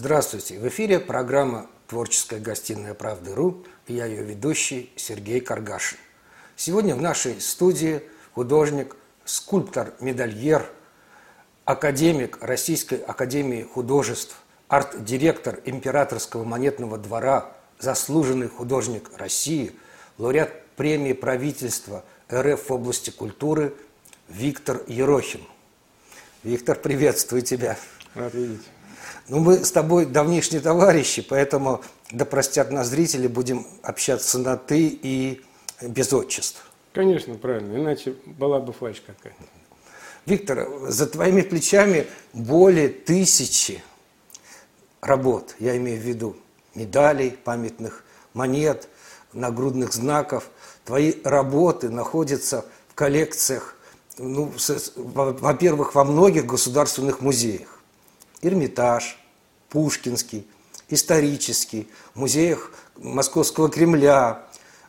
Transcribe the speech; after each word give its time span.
Здравствуйте! 0.00 0.60
В 0.60 0.68
эфире 0.68 1.00
программа 1.00 1.66
«Творческая 1.88 2.38
гостиная 2.38 2.94
правды.ру» 2.94 3.64
и 3.88 3.94
я 3.94 4.06
ее 4.06 4.22
ведущий 4.22 4.92
Сергей 4.94 5.40
Каргашин. 5.40 5.98
Сегодня 6.54 6.94
в 6.94 7.02
нашей 7.02 7.40
студии 7.40 8.02
художник, 8.32 8.94
скульптор, 9.24 9.94
медальер, 9.98 10.70
академик 11.64 12.38
Российской 12.40 13.00
Академии 13.00 13.64
Художеств, 13.64 14.36
арт-директор 14.68 15.58
Императорского 15.64 16.44
монетного 16.44 16.96
двора, 16.96 17.52
заслуженный 17.80 18.46
художник 18.46 19.10
России, 19.16 19.74
лауреат 20.16 20.64
премии 20.76 21.12
правительства 21.12 22.04
РФ 22.32 22.68
в 22.68 22.72
области 22.72 23.10
культуры 23.10 23.74
Виктор 24.28 24.80
Ерохин. 24.86 25.40
Виктор, 26.44 26.78
приветствую 26.78 27.42
тебя. 27.42 27.76
Рад 28.14 28.32
видеть. 28.32 28.62
Ну, 29.28 29.40
мы 29.40 29.64
с 29.64 29.72
тобой 29.72 30.06
давнишние 30.06 30.60
товарищи, 30.60 31.22
поэтому, 31.22 31.82
да 32.10 32.24
простят 32.24 32.70
нас 32.70 32.88
зрители, 32.88 33.26
будем 33.26 33.66
общаться 33.82 34.38
на 34.38 34.56
«ты» 34.56 34.88
и 34.88 35.42
без 35.82 36.12
отчеств. 36.12 36.64
Конечно, 36.92 37.34
правильно, 37.34 37.76
иначе 37.76 38.14
была 38.24 38.60
бы 38.60 38.72
фальшь 38.72 39.02
какая-то. 39.06 39.38
Виктор, 40.26 40.68
за 40.88 41.06
твоими 41.06 41.42
плечами 41.42 42.06
более 42.32 42.88
тысячи 42.88 43.82
работ, 45.00 45.54
я 45.58 45.76
имею 45.76 46.00
в 46.00 46.04
виду 46.04 46.36
медалей, 46.74 47.30
памятных 47.30 48.04
монет, 48.34 48.88
нагрудных 49.32 49.92
знаков. 49.92 50.48
Твои 50.84 51.14
работы 51.24 51.90
находятся 51.90 52.64
в 52.88 52.94
коллекциях, 52.94 53.76
ну, 54.16 54.52
во-первых, 54.96 55.94
во 55.94 56.04
многих 56.04 56.46
государственных 56.46 57.20
музеях. 57.20 57.77
Эрмитаж, 58.42 59.18
Пушкинский, 59.68 60.46
исторический, 60.88 61.88
в 62.14 62.20
музеях 62.20 62.72
Московского 62.96 63.68
Кремля, 63.68 64.42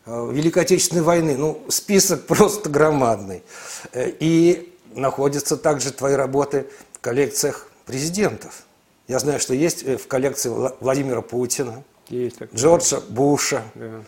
э, 0.05 0.30
Великой 0.31 0.64
Отечественной 0.64 1.03
войны. 1.03 1.38
Ну, 1.38 1.61
список 1.70 2.25
просто 2.27 2.70
громадный. 2.70 3.44
Э, 3.92 4.09
и 4.20 4.73
находятся 4.94 5.58
также 5.58 5.92
твои 5.92 6.14
работы 6.14 6.67
в 6.94 7.00
коллекциях 7.00 7.67
президентов. 7.86 8.64
Я 9.08 9.20
знаю, 9.20 9.39
что 9.39 9.53
есть 9.53 9.83
э, 9.83 9.97
в 9.97 10.08
коллекции 10.08 10.50
Владимира 10.80 11.22
Путина, 11.22 11.83
есть 12.09 12.38
Джорджа 12.53 13.02
Буша, 13.02 13.64
да. 13.75 14.03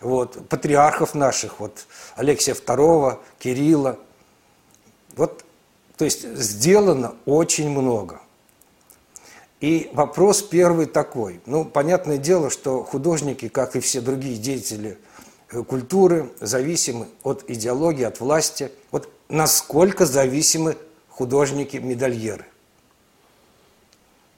вот, 0.00 0.48
патриархов 0.48 1.14
наших, 1.14 1.60
вот, 1.60 1.86
Алексия 2.16 2.54
II, 2.54 3.18
Кирилла. 3.38 3.98
Вот, 5.16 5.44
то 5.96 6.04
есть 6.04 6.22
сделано 6.36 7.14
очень 7.24 7.70
много. 7.70 8.20
И 9.60 9.90
вопрос 9.94 10.42
первый 10.42 10.86
такой. 10.86 11.40
Ну, 11.46 11.64
понятное 11.64 12.18
дело, 12.18 12.50
что 12.50 12.82
художники, 12.82 13.48
как 13.48 13.74
и 13.74 13.80
все 13.80 14.00
другие 14.00 14.36
деятели 14.36 14.98
э, 15.50 15.62
культуры, 15.62 16.30
зависимы 16.40 17.06
от 17.22 17.44
идеологии, 17.48 18.04
от 18.04 18.20
власти. 18.20 18.70
Вот 18.90 19.08
насколько 19.28 20.04
зависимы 20.04 20.76
художники-медальеры? 21.08 22.44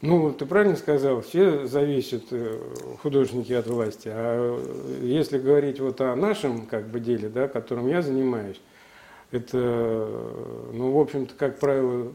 Ну, 0.00 0.32
ты 0.32 0.46
правильно 0.46 0.76
сказал, 0.76 1.22
все 1.22 1.66
зависят 1.66 2.26
э, 2.30 2.60
художники 3.02 3.52
от 3.52 3.66
власти. 3.66 4.08
А 4.12 4.56
если 5.02 5.38
говорить 5.38 5.80
вот 5.80 6.00
о 6.00 6.14
нашем 6.14 6.66
как 6.66 6.86
бы 6.86 7.00
деле, 7.00 7.28
да, 7.28 7.48
которым 7.48 7.88
я 7.88 8.02
занимаюсь, 8.02 8.60
это, 9.32 9.58
ну, 10.72 10.92
в 10.92 11.00
общем-то, 11.00 11.34
как 11.34 11.58
правило, 11.58 12.12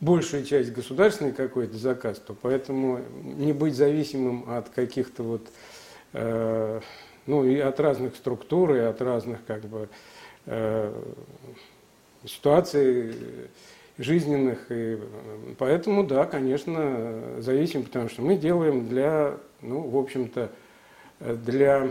большая 0.00 0.44
часть 0.44 0.72
государственный 0.72 1.32
какой-то 1.32 1.76
заказ, 1.76 2.18
то 2.18 2.34
поэтому 2.34 3.00
не 3.22 3.52
быть 3.52 3.74
зависимым 3.74 4.50
от 4.50 4.70
каких-то 4.70 5.22
вот, 5.22 5.48
э, 6.14 6.80
ну 7.26 7.44
и 7.44 7.58
от 7.58 7.78
разных 7.80 8.16
структур, 8.16 8.74
и 8.74 8.78
от 8.78 9.00
разных 9.02 9.44
как 9.46 9.62
бы 9.62 9.88
э, 10.46 10.92
ситуаций 12.24 13.14
жизненных. 13.98 14.66
И 14.70 14.98
поэтому, 15.58 16.04
да, 16.04 16.24
конечно, 16.24 17.38
зависим, 17.38 17.84
потому 17.84 18.08
что 18.08 18.22
мы 18.22 18.36
делаем 18.36 18.88
для, 18.88 19.36
ну, 19.60 19.80
в 19.80 19.96
общем-то, 19.96 20.50
для 21.20 21.90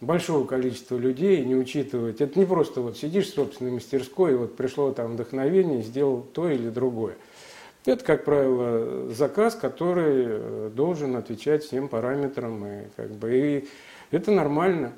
большого 0.00 0.46
количества 0.46 0.96
людей, 0.96 1.44
не 1.44 1.54
учитывать. 1.54 2.20
Это 2.20 2.38
не 2.38 2.46
просто 2.46 2.80
вот 2.80 2.96
сидишь 2.96 3.26
в 3.26 3.34
собственной 3.34 3.72
мастерской, 3.72 4.32
и 4.32 4.36
вот 4.36 4.56
пришло 4.56 4.92
там 4.92 5.14
вдохновение, 5.14 5.82
сделал 5.82 6.22
то 6.22 6.48
или 6.48 6.68
другое. 6.68 7.16
Это, 7.84 8.04
как 8.04 8.24
правило, 8.24 9.12
заказ, 9.12 9.54
который 9.54 10.24
э, 10.28 10.70
должен 10.74 11.16
отвечать 11.16 11.64
всем 11.64 11.88
параметрам. 11.88 12.66
И, 12.66 12.84
как 12.96 13.10
бы, 13.12 13.34
и 13.34 13.68
это 14.10 14.30
нормально. 14.30 14.92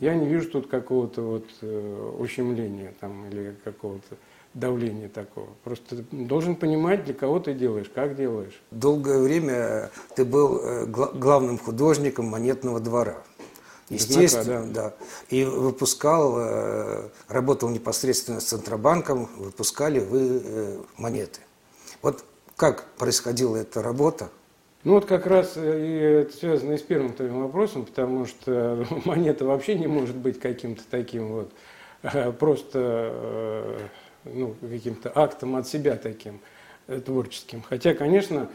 Я 0.00 0.14
не 0.14 0.26
вижу 0.26 0.50
тут 0.50 0.66
какого-то 0.66 1.22
вот 1.22 1.46
э, 1.60 2.12
ущемления 2.18 2.92
там, 2.98 3.28
или 3.28 3.54
какого-то 3.62 4.16
давления 4.54 5.08
такого. 5.08 5.48
Просто 5.62 6.04
должен 6.10 6.56
понимать, 6.56 7.04
для 7.04 7.14
кого 7.14 7.38
ты 7.40 7.54
делаешь, 7.54 7.90
как 7.94 8.16
делаешь. 8.16 8.60
Долгое 8.70 9.20
время 9.20 9.90
ты 10.16 10.24
был 10.24 10.58
э, 10.58 10.86
главным 10.86 11.58
художником 11.58 12.26
монетного 12.26 12.80
двора. 12.80 13.22
Естественно, 13.90 14.62
знака, 14.62 14.72
да. 14.72 14.82
да. 14.82 14.94
И 15.28 15.44
выпускал, 15.44 16.36
э, 16.38 17.08
работал 17.28 17.68
непосредственно 17.68 18.40
с 18.40 18.44
Центробанком, 18.44 19.28
выпускали 19.36 19.98
вы 19.98 20.42
э, 20.42 20.78
монеты. 20.96 21.40
Вот 22.00 22.24
как 22.56 22.86
происходила 22.96 23.56
эта 23.56 23.82
работа? 23.82 24.30
Ну 24.84 24.94
вот 24.94 25.04
как 25.04 25.26
раз 25.26 25.52
э, 25.56 25.86
и 25.86 26.22
это 26.22 26.36
связано 26.36 26.72
и 26.72 26.78
с 26.78 26.82
первым 26.82 27.12
твоим 27.12 27.42
вопросом, 27.42 27.84
потому 27.84 28.24
что 28.26 28.86
монета 29.04 29.44
вообще 29.44 29.74
не 29.74 29.86
может 29.86 30.16
быть 30.16 30.40
каким-то 30.40 30.82
таким 30.90 31.28
вот 31.28 31.52
просто 32.38 33.90
ну, 34.24 34.54
каким-то 34.60 35.10
актом 35.14 35.56
от 35.56 35.66
себя 35.66 35.96
таким 35.96 36.40
творческим. 37.06 37.62
Хотя, 37.62 37.94
конечно, 37.94 38.50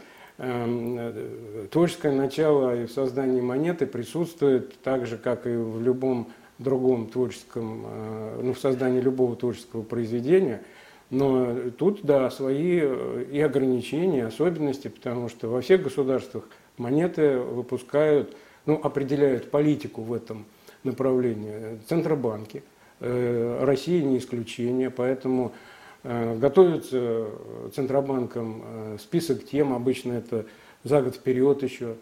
творческое 1.70 2.12
начало 2.12 2.82
и 2.82 2.86
в 2.86 2.92
создании 2.92 3.40
монеты 3.40 3.86
присутствует 3.86 4.80
так 4.80 5.06
же, 5.06 5.18
как 5.18 5.46
и 5.46 5.50
в 5.50 5.82
любом 5.82 6.32
другом 6.58 7.08
творческом, 7.08 7.84
э, 7.86 8.40
ну, 8.42 8.54
в 8.54 8.58
создании 8.58 9.00
любого 9.00 9.36
творческого 9.36 9.82
произведения. 9.82 10.62
Но 11.10 11.70
тут, 11.76 12.00
да, 12.02 12.30
свои 12.30 12.80
э, 12.82 13.24
и 13.30 13.40
ограничения, 13.40 14.18
и 14.18 14.22
особенности, 14.22 14.88
потому 14.88 15.28
что 15.28 15.48
во 15.48 15.60
всех 15.60 15.82
государствах 15.82 16.44
монеты 16.78 17.38
выпускают, 17.38 18.34
ну, 18.64 18.80
определяют 18.82 19.50
политику 19.50 20.02
в 20.02 20.12
этом 20.12 20.46
направлении. 20.84 21.78
Центробанки. 21.88 22.62
Россия 23.00 24.02
не 24.02 24.18
исключение, 24.18 24.90
поэтому 24.90 25.52
Э, 25.52 25.79
готовится 26.02 27.26
Центробанком 27.74 28.62
э, 28.64 28.96
список 28.98 29.44
тем, 29.44 29.74
обычно 29.74 30.14
это 30.14 30.46
за 30.82 31.02
год 31.02 31.16
вперед 31.16 31.62
еще, 31.62 31.96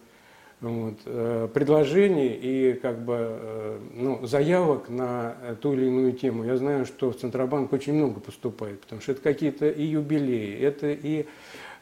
вот, 0.61 0.95
э, 1.05 1.49
предложений 1.53 2.39
и 2.41 2.73
как 2.81 3.01
бы, 3.01 3.81
ну, 3.95 4.25
заявок 4.25 4.89
на 4.89 5.35
ту 5.61 5.73
или 5.73 5.87
иную 5.87 6.13
тему. 6.13 6.45
Я 6.45 6.57
знаю, 6.57 6.87
что 6.87 7.11
в 7.11 7.17
Центробанк 7.17 7.73
очень 7.73 7.95
много 7.95 8.21
поступает, 8.21 8.81
потому 8.81 9.01
что 9.01 9.13
это 9.13 9.21
какие-то 9.21 9.69
и 9.69 9.85
юбилеи, 9.85 10.61
это 10.61 10.91
и 10.91 11.27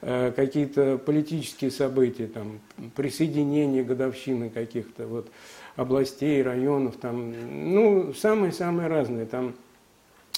какие-то 0.01 0.99
политические 0.99 1.71
события, 1.71 2.27
там, 2.27 2.61
присоединение 2.95 3.83
годовщины 3.83 4.51
каких-то 4.51 5.07
вот, 5.07 5.29
областей, 5.75 6.43
районов, 6.43 6.97
там, 6.97 7.33
ну, 7.73 8.13
самые-самые 8.13 8.89
разные. 8.89 9.25
Там, 9.25 9.55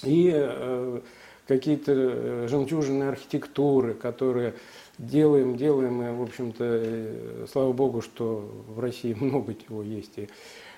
и 0.05 0.31
какие-то 1.49 1.93
э, 1.97 2.47
жемчужины 2.49 3.05
архитектуры, 3.05 3.95
которые 3.95 4.55
делаем, 4.99 5.57
делаем, 5.57 6.03
и, 6.03 6.15
в 6.15 6.23
общем-то, 6.23 6.65
э, 6.65 7.47
слава 7.51 7.73
богу, 7.73 8.03
что 8.03 8.49
в 8.69 8.79
России 8.79 9.15
много 9.19 9.55
чего 9.55 9.83
есть. 9.83 10.19
И 10.19 10.29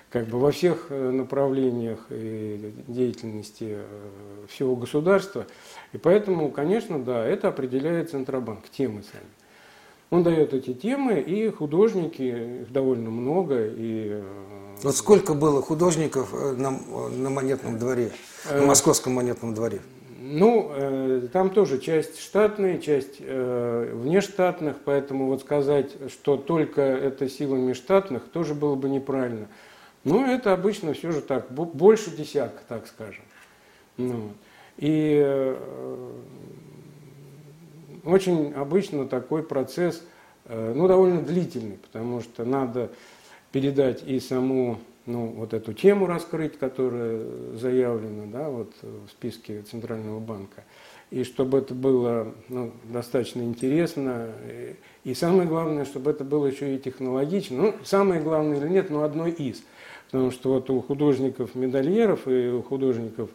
как 0.09 0.27
бы 0.27 0.39
во 0.39 0.51
всех 0.51 0.87
э, 0.89 1.11
направлениях 1.11 2.07
и 2.09 2.73
деятельности 2.87 3.79
всего 4.47 4.77
государства. 4.77 5.45
И 5.91 5.97
поэтому, 5.97 6.49
конечно, 6.49 7.03
да, 7.03 7.25
это 7.25 7.49
определяет 7.49 8.09
Центробанк, 8.09 8.69
темы 8.69 9.03
сами. 9.03 9.25
Он 10.09 10.23
дает 10.23 10.53
эти 10.53 10.73
темы, 10.73 11.19
и 11.19 11.49
художники, 11.49 12.61
их 12.63 12.71
довольно 12.71 13.09
много. 13.09 13.65
И... 13.65 14.21
Вот 14.83 14.95
сколько 14.95 15.33
было 15.33 15.61
художников 15.61 16.33
на, 16.33 16.71
на 16.71 17.29
монетном 17.29 17.79
дворе, 17.79 18.11
на 18.49 18.65
московском 18.65 19.13
монетном 19.13 19.53
дворе? 19.53 19.79
Ну, 20.33 20.71
э, 20.73 21.27
там 21.33 21.49
тоже 21.49 21.77
часть 21.77 22.21
штатная, 22.21 22.77
часть 22.77 23.17
э, 23.19 23.91
внештатных, 23.93 24.77
поэтому 24.85 25.27
вот 25.27 25.41
сказать, 25.41 25.91
что 26.09 26.37
только 26.37 26.81
это 26.81 27.27
силами 27.27 27.73
штатных, 27.73 28.23
тоже 28.31 28.53
было 28.55 28.75
бы 28.75 28.87
неправильно. 28.87 29.47
Но 30.05 30.25
это 30.25 30.53
обычно 30.53 30.93
все 30.93 31.11
же 31.11 31.19
так, 31.19 31.51
больше 31.51 32.15
десятка, 32.15 32.61
так 32.65 32.87
скажем. 32.87 33.25
Ну, 33.97 34.31
и 34.77 35.21
э, 35.21 36.11
очень 38.05 38.53
обычно 38.53 39.09
такой 39.09 39.43
процесс 39.43 40.01
э, 40.45 40.73
ну, 40.73 40.87
довольно 40.87 41.21
длительный, 41.21 41.77
потому 41.77 42.21
что 42.21 42.45
надо 42.45 42.89
передать 43.51 44.01
и 44.07 44.21
саму, 44.21 44.79
ну, 45.05 45.27
вот 45.27 45.53
эту 45.53 45.73
тему 45.73 46.05
раскрыть, 46.05 46.57
которая 46.57 47.21
заявлена, 47.55 48.25
да, 48.27 48.49
вот 48.49 48.73
в 48.81 49.09
списке 49.09 49.61
Центрального 49.63 50.19
банка, 50.19 50.63
и 51.09 51.23
чтобы 51.23 51.57
это 51.57 51.73
было 51.73 52.33
ну, 52.49 52.71
достаточно 52.85 53.41
интересно, 53.41 54.29
и, 55.03 55.13
самое 55.13 55.47
главное, 55.47 55.85
чтобы 55.85 56.11
это 56.11 56.23
было 56.23 56.45
еще 56.45 56.75
и 56.75 56.79
технологично, 56.79 57.57
ну, 57.57 57.75
самое 57.83 58.21
главное 58.21 58.59
или 58.59 58.67
нет, 58.69 58.89
но 58.89 59.03
одно 59.03 59.27
из, 59.27 59.63
потому 60.11 60.31
что 60.31 60.53
вот 60.53 60.69
у 60.69 60.81
художников-медальеров 60.81 62.27
и 62.27 62.49
у 62.49 62.61
художников, 62.61 63.29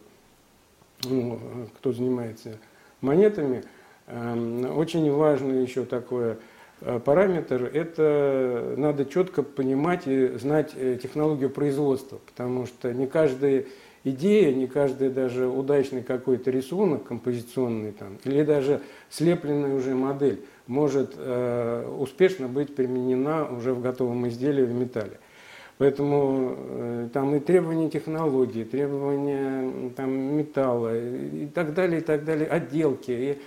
ну, 1.03 1.39
кто 1.77 1.91
занимается 1.91 2.57
монетами, 3.01 3.63
э, 4.07 4.73
очень 4.75 5.11
важно 5.11 5.53
еще 5.53 5.85
такое 5.85 6.39
параметр– 6.79 7.63
это 7.73 8.73
надо 8.77 9.05
четко 9.05 9.43
понимать 9.43 10.03
и 10.05 10.37
знать 10.37 10.71
э, 10.75 10.97
технологию 11.01 11.49
производства, 11.49 12.19
потому 12.25 12.65
что 12.65 12.93
не 12.93 13.07
каждая 13.07 13.65
идея, 14.03 14.53
не 14.53 14.67
каждый 14.67 15.09
даже 15.09 15.47
удачный 15.47 16.03
какой-то 16.03 16.51
рисунок 16.51 17.03
композиционный 17.05 17.91
там, 17.91 18.17
или 18.23 18.43
даже 18.43 18.81
слепленная 19.09 19.75
уже 19.75 19.95
модель 19.95 20.41
может 20.67 21.13
э, 21.17 21.89
успешно 21.97 22.47
быть 22.47 22.75
применена 22.75 23.45
уже 23.45 23.73
в 23.73 23.81
готовом 23.81 24.27
изделии 24.27 24.63
в 24.63 24.73
металле. 24.73 25.19
Поэтому 25.77 26.55
э, 26.57 27.09
там 27.13 27.35
и 27.35 27.39
требования 27.39 27.89
технологии, 27.89 28.63
требования 28.63 29.91
там, 29.95 30.11
металла 30.11 30.97
и 30.97 31.45
так 31.47 31.73
далее, 31.73 32.01
и 32.01 32.03
так 32.03 32.25
далее, 32.25 32.47
отделки. 32.47 33.11
И 33.11 33.37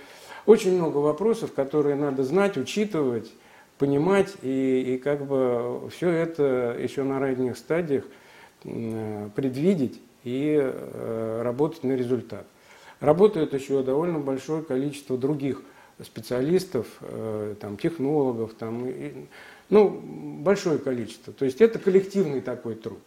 очень 0.45 0.75
много 0.75 0.97
вопросов, 0.97 1.53
которые 1.53 1.95
надо 1.95 2.23
знать, 2.23 2.57
учитывать, 2.57 3.31
понимать, 3.77 4.33
и, 4.41 4.95
и 4.95 4.97
как 4.97 5.25
бы 5.25 5.89
все 5.89 6.09
это 6.09 6.77
еще 6.79 7.03
на 7.03 7.19
ранних 7.19 7.57
стадиях 7.57 8.05
предвидеть 8.63 9.99
и 10.23 10.59
э, 10.61 11.41
работать 11.43 11.83
на 11.83 11.93
результат. 11.93 12.45
Работает 12.99 13.53
еще 13.53 13.81
довольно 13.81 14.19
большое 14.19 14.61
количество 14.61 15.17
других 15.17 15.63
специалистов, 16.03 16.87
э, 17.01 17.55
там, 17.59 17.77
технологов, 17.77 18.53
там, 18.53 18.87
и, 18.87 19.25
ну, 19.69 19.89
большое 19.89 20.77
количество. 20.77 21.33
То 21.33 21.45
есть 21.45 21.61
это 21.61 21.79
коллективный 21.79 22.41
такой 22.41 22.75
труд. 22.75 22.99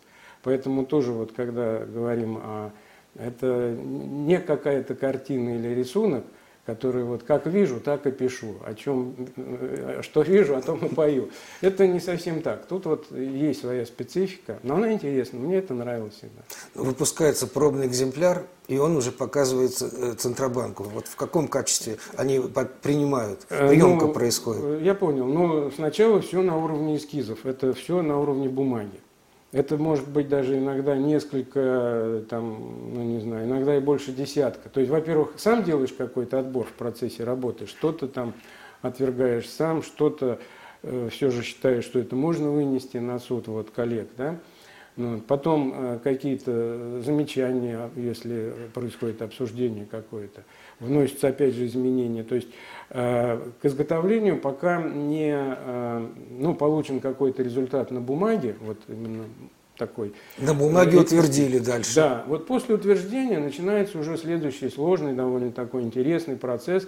Поэтому 0.43 0.85
тоже 0.85 1.13
вот 1.13 1.33
когда 1.33 1.79
говорим 1.79 2.39
о... 2.39 2.73
Это 3.17 3.77
не 3.81 4.41
какая-то 4.41 4.97
картина 4.97 5.57
или 5.57 5.69
рисунок, 5.69 6.25
который 6.67 7.05
вот 7.05 7.23
как 7.23 7.47
вижу, 7.47 7.79
так 7.81 8.07
и 8.07 8.11
пишу, 8.11 8.57
о 8.65 8.75
чем, 8.75 9.15
э, 9.37 10.01
что 10.03 10.23
вижу, 10.23 10.57
о 10.57 10.63
том 10.63 10.79
и 10.85 10.95
пою. 10.95 11.31
Это 11.61 11.87
не 11.87 12.01
совсем 12.01 12.43
так. 12.43 12.67
Тут 12.67 12.87
вот 12.87 13.11
есть 13.13 13.61
своя 13.61 13.85
специфика, 13.85 14.59
но 14.63 14.77
она 14.77 14.93
интересна, 14.93 15.39
мне 15.39 15.59
это 15.59 15.75
нравилось 15.75 16.15
всегда. 16.15 16.43
Выпускается 16.75 17.47
пробный 17.47 17.87
экземпляр, 17.87 18.47
и 18.67 18.79
он 18.79 18.97
уже 18.97 19.13
показывается 19.13 19.91
э, 19.93 20.15
Центробанку. 20.15 20.85
Вот 20.85 21.07
в 21.07 21.17
каком 21.17 21.49
качестве 21.49 21.99
они 22.17 22.41
принимают, 22.83 23.47
э, 23.51 23.69
приемка 23.69 24.07
ну, 24.07 24.13
происходит? 24.13 24.83
Я 24.83 24.95
понял, 24.95 25.27
но 25.27 25.71
сначала 25.71 26.21
все 26.21 26.41
на 26.41 26.57
уровне 26.57 26.97
эскизов, 26.97 27.45
это 27.45 27.75
все 27.75 28.01
на 28.01 28.19
уровне 28.19 28.49
бумаги. 28.49 29.01
Это 29.55 29.77
может 29.77 30.09
быть 30.09 30.29
даже 30.29 30.59
иногда 30.59 30.97
несколько, 30.97 32.25
там, 32.29 32.93
ну 32.93 33.05
не 33.05 33.21
знаю, 33.21 33.47
иногда 33.47 33.77
и 33.77 33.81
больше 33.81 34.11
десятка. 34.11 34.69
То 34.69 34.81
есть, 34.81 34.91
во-первых, 34.91 35.35
сам 35.37 35.63
делаешь 35.63 35.93
какой-то 35.97 36.41
отбор 36.41 36.67
в 36.67 36.73
процессе 36.73 37.23
работы, 37.23 37.69
что-то 37.69 38.09
там 38.09 38.35
отвергаешь 38.83 39.49
сам, 39.49 39.85
что-то 39.85 40.41
э, 40.83 41.09
все 41.13 41.31
же 41.31 41.45
считаешь, 41.45 41.85
что 41.85 42.01
это 42.01 42.17
можно 42.17 42.51
вынести 42.51 42.97
на 42.97 43.21
суд 43.21 43.47
вот 43.47 43.71
коллег, 43.71 44.09
да. 44.17 44.41
Ну, 44.97 45.21
потом 45.21 45.75
э, 45.75 45.99
какие-то 46.05 47.01
замечания, 47.01 47.91
если 47.97 48.53
происходит 48.73 49.23
обсуждение 49.23 49.87
какое-то, 49.91 50.45
вносятся 50.79 51.29
опять 51.29 51.55
же 51.55 51.67
изменения. 51.67 52.23
То 52.23 52.37
есть 52.37 52.47
э, 52.91 53.41
к 53.61 53.65
изготовлению 53.65 54.39
пока 54.39 54.81
не 54.81 55.35
э, 55.35 56.07
ну, 56.39 56.55
получен 56.55 57.01
какой-то 57.01 57.43
результат 57.43 57.91
на 57.91 58.01
бумаге, 58.01 58.55
вот 58.61 58.79
именно 58.87 59.25
такой. 59.77 60.15
На 60.39 60.55
бумаге 60.55 60.99
утвердили 60.99 61.59
дальше. 61.59 61.97
Да, 61.97 62.25
вот 62.29 62.47
после 62.47 62.77
утверждения 62.77 63.41
начинается 63.41 63.99
уже 63.99 64.17
следующий 64.17 64.69
сложный, 64.69 65.13
довольно 65.13 65.51
такой 65.51 65.83
интересный 65.83 66.37
процесс. 66.37 66.87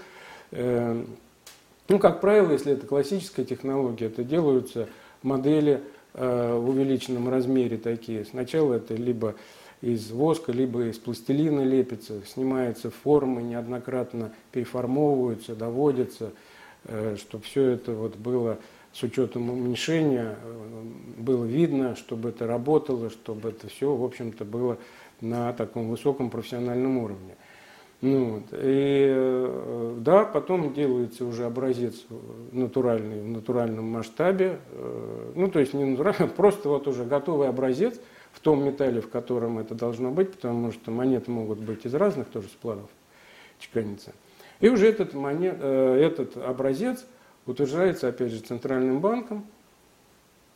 Ну, 0.53 1.99
как 1.99 2.21
правило, 2.21 2.53
если 2.53 2.73
это 2.73 2.87
классическая 2.87 3.45
технология, 3.45 4.07
это 4.07 4.23
делаются 4.23 4.89
модели 5.23 5.83
в 6.17 6.71
увеличенном 6.71 7.29
размере 7.29 7.77
такие. 7.77 8.25
Сначала 8.25 8.75
это 8.75 8.95
либо 8.95 9.35
из 9.83 10.11
воска, 10.11 10.53
либо 10.53 10.87
из 10.87 10.99
пластилина 10.99 11.63
лепится, 11.63 12.21
снимаются 12.27 12.91
формы, 12.91 13.43
неоднократно 13.43 14.33
переформовываются, 14.53 15.55
доводятся, 15.55 16.33
э, 16.85 17.17
чтобы 17.19 17.45
все 17.45 17.71
это 17.71 17.93
вот 17.93 18.17
было 18.17 18.59
с 18.93 19.03
учетом 19.03 19.51
уменьшения, 19.51 20.37
э, 20.43 20.83
было 21.19 21.45
видно, 21.45 21.95
чтобы 21.97 22.31
это 22.31 22.47
работало, 22.47 23.11
чтобы 23.11 23.51
это 23.51 23.69
все, 23.69 23.95
в 23.95 24.03
общем-то, 24.03 24.45
было 24.45 24.79
на 25.21 25.53
таком 25.53 25.89
высоком 25.89 26.31
профессиональном 26.31 26.99
уровне. 26.99 27.37
Ну, 28.01 28.37
вот. 28.37 28.45
И 28.53 29.07
э, 29.09 29.76
да, 29.97 30.25
потом 30.25 30.73
делается 30.73 31.25
уже 31.25 31.45
образец 31.45 32.05
натуральный 32.53 33.21
в 33.21 33.29
натуральном 33.29 33.87
масштабе. 33.87 34.59
Ну, 35.35 35.49
то 35.49 35.59
есть 35.59 35.75
не 35.75 35.85
натуральный, 35.85 36.29
просто 36.37 36.69
вот 36.69 36.87
уже 36.87 37.05
готовый 37.05 37.49
образец– 37.49 38.01
в 38.37 38.41
том 38.41 38.63
металле, 38.63 39.01
в 39.01 39.09
котором 39.09 39.59
это 39.59 39.75
должно 39.75 40.11
быть, 40.11 40.31
потому 40.33 40.71
что 40.71 40.91
монеты 40.91 41.31
могут 41.31 41.59
быть 41.59 41.87
из 41.87 41.95
разных 41.95 42.29
тоже 42.29 42.49
сплавов 42.49 42.91
чеканиться. 43.59 44.13
И 44.61 44.69
уже 44.69 44.89
этот, 44.89 45.15
монет, 45.15 45.57
э, 45.59 45.95
этот 45.95 46.37
образец 46.37 47.07
утверждается, 47.47 48.09
опять 48.09 48.33
же, 48.33 48.41
Центральным 48.41 49.01
банком. 49.01 49.47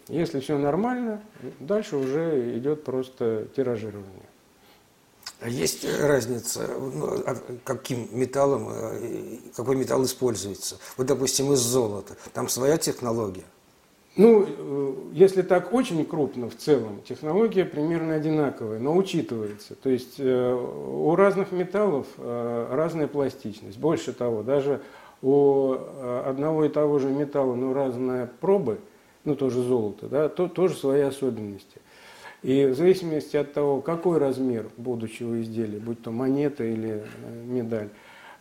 Если 0.09 0.41
все 0.41 0.59
нормально, 0.59 1.23
дальше 1.59 1.97
уже 1.97 2.59
идет 2.59 2.85
просто 2.85 3.47
тиражирование. 3.57 4.29
А 5.41 5.49
есть 5.49 5.87
разница, 5.99 6.69
ну, 6.79 7.23
а 7.27 7.35
каким 7.65 8.09
металлом, 8.13 8.69
э, 8.71 9.39
какой 9.57 9.75
металл 9.75 10.05
используется? 10.05 10.79
Вот, 10.99 11.07
допустим, 11.07 11.51
из 11.53 11.61
золота. 11.61 12.15
Там 12.35 12.49
своя 12.51 12.77
технология. 12.77 13.45
Ну, 14.17 14.45
э, 14.47 14.95
если 15.13 15.41
так 15.41 15.73
очень 15.73 16.05
крупно 16.05 16.51
в 16.51 16.57
целом, 16.57 17.01
технология 17.09 17.65
примерно 17.65 18.17
одинаковая, 18.17 18.79
но 18.81 18.95
учитывается. 18.95 19.75
То 19.77 19.89
есть 19.89 20.17
э, 20.19 20.53
у 20.55 21.15
разных 21.17 21.53
металлов 21.53 22.07
разная 22.19 23.09
пластичность. 23.09 23.79
Больше 23.79 24.13
того, 24.13 24.43
даже 24.43 24.83
у 25.23 25.75
одного 26.27 26.67
и 26.67 26.69
того 26.69 26.99
же 26.99 27.09
металла, 27.09 27.55
но 27.55 27.73
разные 27.73 28.29
пробы, 28.41 28.79
ну 29.25 29.37
тоже 29.37 29.63
золото, 29.63 30.07
да, 30.07 30.29
то 30.29 30.49
тоже 30.49 30.75
свои 30.75 31.01
особенности. 31.01 31.81
И 32.43 32.67
в 32.67 32.75
зависимости 32.75 33.37
от 33.37 33.53
того, 33.53 33.81
какой 33.81 34.19
размер 34.19 34.69
будущего 34.77 35.41
изделия, 35.43 35.79
будь 35.79 36.03
то 36.03 36.11
монета 36.11 36.65
или 36.65 37.05
медаль, 37.45 37.91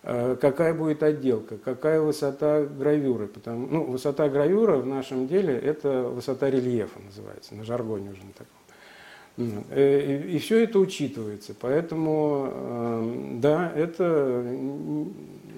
Э, 0.01 0.37
какая 0.39 0.73
будет 0.73 1.03
отделка, 1.03 1.57
какая 1.57 1.99
высота 1.99 2.63
гравюры. 2.63 3.27
Потому, 3.27 3.67
ну, 3.67 3.83
высота 3.83 4.29
гравюра 4.29 4.77
в 4.77 4.85
нашем 4.85 5.27
деле 5.27 5.57
это 5.57 6.03
высота 6.03 6.49
рельефа 6.49 6.99
называется, 6.99 7.55
на 7.55 7.63
жаргоне 7.65 8.11
уже 8.11 8.21
на 8.23 8.31
таком. 8.31 9.65
Э, 9.71 9.99
и, 9.99 10.35
и 10.35 10.39
все 10.39 10.63
это 10.63 10.79
учитывается. 10.79 11.53
Поэтому, 11.59 13.39
да, 13.41 13.71
это, 13.75 14.41
ну, 14.45 15.11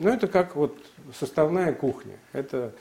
это 0.04 0.28
как 0.28 0.56
вот 0.56 0.76
составная 1.14 1.74
кухня. 1.74 2.16
Это 2.34 2.74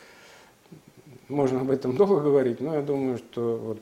можно 1.28 1.60
об 1.60 1.70
этом 1.70 1.94
долго 1.98 2.22
говорить, 2.22 2.60
но 2.60 2.74
я 2.74 2.80
думаю, 2.80 3.18
что 3.18 3.58
вот 3.58 3.80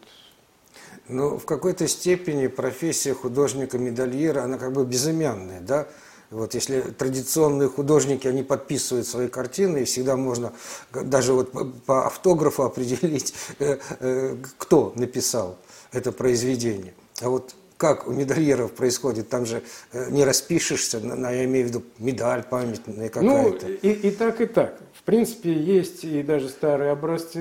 ну, 1.08 1.38
в 1.38 1.44
какой-то 1.44 1.88
степени 1.88 2.46
профессия 2.46 3.14
художника-медальера, 3.14 4.42
она 4.42 4.58
как 4.58 4.72
бы 4.72 4.84
безымянная, 4.84 5.60
да? 5.60 5.88
Вот, 6.30 6.54
если 6.54 6.82
традиционные 6.82 7.70
художники, 7.70 8.28
они 8.28 8.42
подписывают 8.42 9.06
свои 9.06 9.28
картины, 9.28 9.78
и 9.78 9.84
всегда 9.84 10.16
можно 10.16 10.52
даже 10.92 11.32
вот 11.32 11.52
по 11.86 12.06
автографу 12.06 12.62
определить, 12.64 13.32
э, 13.58 13.78
э, 14.00 14.36
кто 14.58 14.92
написал 14.94 15.56
это 15.92 16.12
произведение. 16.12 16.92
А 17.22 17.30
вот 17.30 17.54
как 17.78 18.08
у 18.08 18.12
медальеров 18.12 18.72
происходит, 18.72 19.30
там 19.30 19.46
же 19.46 19.62
э, 19.92 20.10
не 20.10 20.24
распишешься, 20.24 20.98
я 20.98 21.44
имею 21.44 21.66
в 21.66 21.68
виду 21.70 21.82
медаль 21.98 22.42
памятная 22.42 23.08
какая-то. 23.08 23.66
Ну, 23.66 23.72
и, 23.80 23.90
и 23.90 24.10
так, 24.10 24.42
и 24.42 24.46
так. 24.46 24.78
В 24.92 25.04
принципе, 25.04 25.54
есть 25.54 26.04
и 26.04 26.22
даже 26.22 26.50
старые 26.50 26.90
образцы 26.90 27.38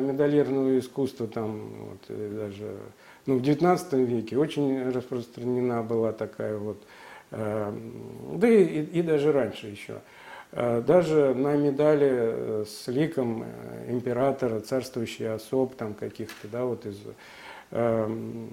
медальерного 0.00 0.78
искусства, 0.78 1.26
там 1.26 1.68
вот, 1.90 2.16
даже 2.16 2.78
ну, 3.26 3.38
в 3.38 3.42
XIX 3.42 4.04
веке 4.04 4.36
очень 4.36 4.90
распространена 4.90 5.82
была 5.82 6.12
такая 6.12 6.56
вот 6.56 6.82
Эм, 7.32 8.38
да 8.38 8.48
и, 8.48 8.82
и 8.82 9.02
даже 9.02 9.32
раньше 9.32 9.66
еще. 9.66 10.00
Э, 10.52 10.82
даже 10.86 11.34
на 11.34 11.56
медали 11.56 12.10
э, 12.12 12.64
с 12.68 12.88
ликом 12.88 13.44
императора, 13.88 14.60
царствующий 14.60 15.32
особ, 15.32 15.74
там 15.74 15.94
каких-то, 15.94 16.46
да, 16.48 16.64
вот 16.64 16.84
из 16.84 17.00
эм, 17.70 18.50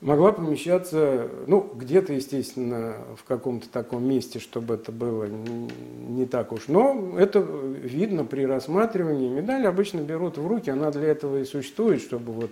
могла 0.00 0.32
помещаться, 0.32 1.28
ну, 1.46 1.72
где-то, 1.74 2.12
естественно, 2.12 2.96
в 3.16 3.24
каком-то 3.24 3.68
таком 3.68 4.08
месте, 4.08 4.38
чтобы 4.38 4.74
это 4.74 4.92
было 4.92 5.24
не 5.24 6.26
так 6.26 6.52
уж. 6.52 6.68
Но 6.68 7.16
это 7.18 7.40
видно 7.40 8.24
при 8.24 8.46
рассматривании. 8.46 9.28
Медаль 9.28 9.66
обычно 9.66 10.00
берут 10.00 10.38
в 10.38 10.46
руки, 10.46 10.70
она 10.70 10.90
для 10.90 11.08
этого 11.08 11.40
и 11.40 11.44
существует, 11.44 12.00
чтобы 12.00 12.32
вот 12.32 12.50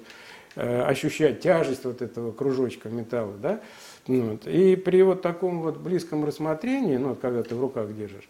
э, 0.57 0.83
ощущать 0.83 1.41
тяжесть 1.41 1.85
вот 1.85 2.03
этого 2.03 2.33
кружочка 2.33 2.89
металла, 2.89 3.35
да. 3.41 3.61
Вот. 4.07 4.47
И 4.47 4.77
при 4.77 5.03
вот 5.03 5.23
таком 5.23 5.63
вот 5.63 5.79
близком 5.79 6.25
рассмотрении, 6.25 6.97
ну, 6.97 7.15
когда 7.15 7.43
ты 7.43 7.55
в 7.55 7.61
руках 7.61 7.95
держишь, 7.95 8.29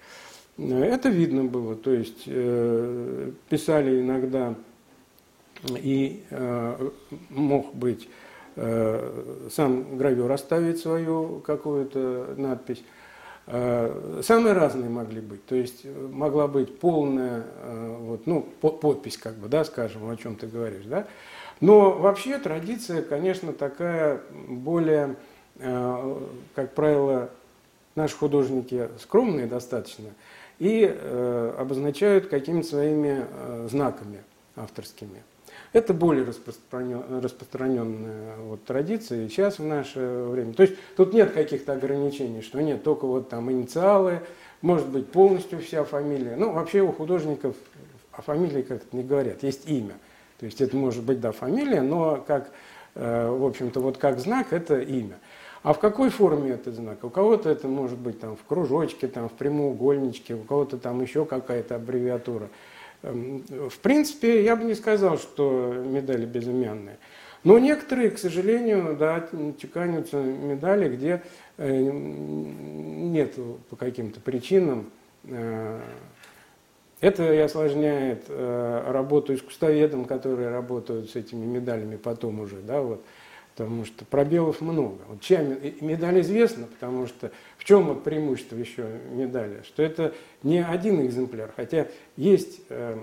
э, 0.59 0.85
это 0.85 1.09
видно 1.09 1.45
было. 1.45 1.75
То 1.75 1.91
есть 1.91 2.25
э, 2.27 3.31
писали 3.49 4.03
иногда 4.03 4.55
и 5.71 6.23
э, 6.29 6.91
мог 7.31 7.75
быть 7.75 8.09
сам 8.57 9.99
гравер 9.99 10.33
оставить 10.33 10.81
свою 10.81 11.41
какую-то 11.41 12.35
надпись. 12.39 12.83
Э, 13.49 14.23
самые 14.25 14.55
разные 14.55 14.91
могли 14.91 15.21
быть. 15.21 15.45
То 15.47 15.55
есть 15.55 15.83
э, 15.85 16.09
могла 16.13 16.49
быть 16.49 16.79
полная 16.81 17.45
вот, 17.99 18.27
ну, 18.27 18.43
подпись, 18.43 19.17
как 19.17 19.35
бы, 19.35 19.49
да, 19.49 19.65
скажем, 19.65 20.09
о 20.09 20.17
чем 20.17 20.37
ты 20.37 20.47
говоришь. 20.47 20.85
Да? 20.85 21.07
Но 21.61 21.93
вообще 21.93 22.39
традиция, 22.39 23.03
конечно, 23.03 23.53
такая 23.53 24.21
более, 24.47 25.17
как 25.59 26.75
правило, 26.75 27.31
наши 27.95 28.15
художники 28.15 28.91
скромные 29.01 29.47
достаточно 29.47 30.11
и 30.59 30.85
обозначают 31.59 32.27
какими-то 32.27 32.69
своими 32.69 33.25
знаками 33.69 34.23
авторскими. 34.55 35.23
Это 35.77 35.93
более 35.93 36.25
распространен, 36.25 37.03
распространенная 37.23 38.39
вот, 38.39 38.65
традиция 38.65 39.29
сейчас 39.29 39.59
в 39.59 39.65
наше 39.67 40.25
время. 40.27 40.55
То 40.55 40.63
есть 40.63 40.75
тут 40.97 41.13
нет 41.13 41.33
каких-то 41.33 41.75
ограничений, 41.75 42.41
что 42.41 42.63
нет 42.63 42.83
только 42.83 43.07
вот 43.07 43.29
там 43.29 43.53
инициалы, 43.53 44.21
может 44.63 44.89
быть 44.89 45.13
полностью 45.13 45.59
вся 45.59 45.85
фамилия. 45.85 46.35
Ну, 46.37 46.53
вообще 46.53 46.81
у 46.81 46.93
художников 46.93 47.57
о 48.11 48.23
фамилии 48.23 48.63
как-то 48.63 48.97
не 48.97 49.03
говорят, 49.03 49.43
есть 49.43 49.69
имя. 49.69 49.93
То 50.39 50.47
есть 50.47 50.63
это 50.63 50.75
может 50.79 51.05
быть, 51.05 51.21
да, 51.21 51.33
фамилия, 51.33 51.83
но 51.83 52.25
как, 52.27 52.49
э, 52.95 53.29
в 53.29 53.45
общем-то, 53.45 53.81
вот 53.81 53.99
как 53.99 54.19
знак 54.19 54.55
это 54.55 54.81
имя. 54.81 55.19
А 55.63 55.75
в 55.75 55.79
какой 55.79 56.09
форме 56.09 56.53
этот 56.53 56.75
знак? 56.75 57.05
У 57.05 57.11
кого-то 57.11 57.51
это 57.51 57.69
может 57.69 57.99
быть 57.99 58.19
там 58.19 58.35
в 58.39 58.45
кружочке, 58.49 59.09
там 59.09 59.29
в 59.29 59.33
прямоугольничке, 59.33 60.37
у 60.37 60.43
кого-то 60.43 60.79
там 60.79 61.03
еще 61.03 61.27
какая-то 61.27 61.75
аббревиатура. 61.75 62.49
Эм, 63.07 63.45
в 63.71 63.79
принципе, 63.79 64.43
я 64.43 64.57
бы 64.57 64.65
не 64.65 64.75
сказал, 64.75 65.19
что 65.19 65.73
медали 65.73 66.27
безымянные. 66.27 66.99
Но 67.45 67.59
некоторые, 67.61 68.11
к 68.11 68.19
сожалению, 68.19 68.97
да, 68.99 69.29
чеканятся 69.61 70.17
медали, 70.17 70.95
где 70.95 71.23
э, 71.59 71.91
нет 71.91 73.35
по 73.71 73.77
каким-то 73.77 74.21
причинам. 74.21 74.91
Э, 75.25 75.81
это 77.01 77.33
и 77.33 77.39
осложняет 77.39 78.25
э, 78.29 78.83
работу 78.89 79.35
искусствоведам, 79.35 80.07
которые 80.07 80.49
работают 80.49 81.11
с 81.11 81.15
этими 81.15 81.45
медалями 81.45 81.97
потом 81.97 82.41
уже, 82.41 82.57
да, 82.57 82.81
вот 82.81 83.05
потому 83.57 83.87
что 83.87 84.05
пробелов 84.05 84.61
много. 84.61 84.99
Вот 85.09 85.23
чья 85.23 85.43
медаль 85.81 86.21
известна, 86.21 86.67
потому 86.67 87.07
что 87.07 87.33
в 87.57 87.65
чем 87.65 87.87
вот 87.87 88.05
преимущество 88.05 88.57
еще 88.57 88.87
медали, 89.11 89.63
что 89.67 89.83
это 89.83 90.13
не 90.43 90.63
один 90.63 91.05
экземпляр, 91.07 91.51
хотя 91.57 91.89
есть 92.19 92.61
э, 92.69 92.99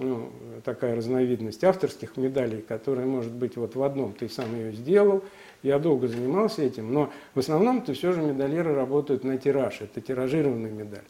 ну, 0.00 0.30
такая 0.64 0.96
разновидность 0.96 1.62
авторских 1.62 2.16
медалей, 2.16 2.62
которая 2.62 3.04
может 3.04 3.32
быть 3.32 3.56
вот 3.56 3.74
в 3.74 3.82
одном, 3.82 4.14
ты 4.14 4.30
сам 4.30 4.54
ее 4.56 4.72
сделал, 4.72 5.22
я 5.62 5.78
долго 5.78 6.08
занимался 6.08 6.62
этим, 6.62 6.90
но 6.90 7.12
в 7.34 7.40
основном 7.40 7.78
это 7.78 7.92
все 7.92 8.12
же 8.12 8.22
медальеры 8.22 8.74
работают 8.74 9.24
на 9.24 9.36
тираж, 9.36 9.82
это 9.82 10.00
тиражированная 10.00 10.70
медаль. 10.70 11.04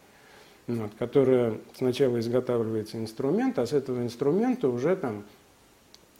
Вот, 0.66 0.90
которая 0.98 1.58
сначала 1.76 2.18
изготавливается 2.18 2.96
инструмент, 2.96 3.58
а 3.58 3.66
с 3.66 3.72
этого 3.72 4.02
инструмента 4.02 4.68
уже 4.68 4.94
там 4.96 5.24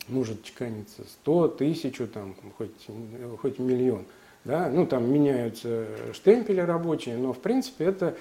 может 0.09 0.43
чеканиться 0.43 1.03
100, 1.23 1.49
тысячу, 1.49 2.07
там, 2.07 2.35
хоть, 2.59 2.71
хоть 3.41 3.59
миллион. 3.59 4.05
Да? 4.45 4.69
Ну, 4.69 4.87
там 4.87 5.13
меняются 5.13 5.87
штемпели 6.13 6.61
рабочие, 6.61 7.17
но 7.17 7.33
в 7.33 7.39
принципе 7.39 7.85
это... 7.87 8.17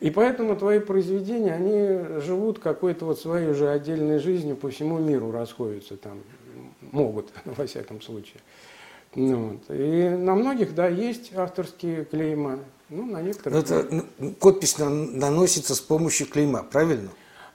И 0.00 0.10
поэтому 0.10 0.56
твои 0.56 0.78
произведения, 0.78 1.52
они 1.52 2.20
живут 2.22 2.58
какой-то 2.58 3.04
вот 3.04 3.20
своей 3.20 3.48
уже 3.48 3.68
отдельной 3.68 4.18
жизнью, 4.18 4.56
по 4.56 4.70
всему 4.70 4.98
миру 4.98 5.30
расходятся 5.30 5.98
там, 5.98 6.20
могут, 6.80 7.30
во 7.44 7.66
всяком 7.66 8.00
случае. 8.00 8.40
Ну, 9.14 9.48
вот. 9.48 9.76
И 9.76 10.08
на 10.08 10.34
многих, 10.34 10.74
да, 10.74 10.88
есть 10.88 11.34
авторские 11.34 12.04
клейма, 12.04 12.60
ну, 12.88 13.04
на 13.04 13.20
некоторых... 13.20 13.68
Но 13.68 13.76
это 13.76 14.04
подпись 14.40 14.78
наносится 14.78 15.74
с 15.74 15.80
помощью 15.80 16.28
клейма, 16.28 16.62
правильно? 16.62 17.10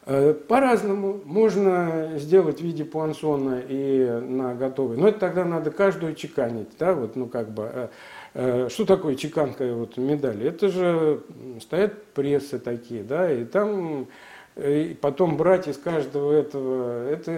Э, 0.07 0.33
по-разному. 0.33 1.21
Можно 1.25 2.13
сделать 2.17 2.59
в 2.59 2.63
виде 2.63 2.85
пуансона 2.85 3.62
и 3.67 4.05
на 4.05 4.53
готовый. 4.53 4.97
Но 4.97 5.07
это 5.07 5.19
тогда 5.19 5.45
надо 5.45 5.71
каждую 5.71 6.13
чеканить. 6.13 6.69
Да? 6.77 6.93
Вот, 6.93 7.15
ну, 7.15 7.25
как 7.25 7.50
бы, 7.51 7.69
э, 7.74 7.88
э, 8.35 8.69
что 8.69 8.85
такое 8.85 9.15
чеканка 9.15 9.74
вот, 9.74 9.97
медали? 9.97 10.47
Это 10.47 10.69
же 10.69 11.21
стоят 11.59 12.03
прессы 12.13 12.59
такие, 12.59 13.03
да, 13.03 13.31
и 13.31 13.45
там 13.45 14.07
и 14.57 14.97
потом 15.01 15.35
брать 15.35 15.67
из 15.67 15.77
каждого 15.77 16.31
этого, 16.31 17.09
это 17.09 17.31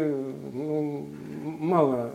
ну, 0.54 1.10
мало 1.44 2.12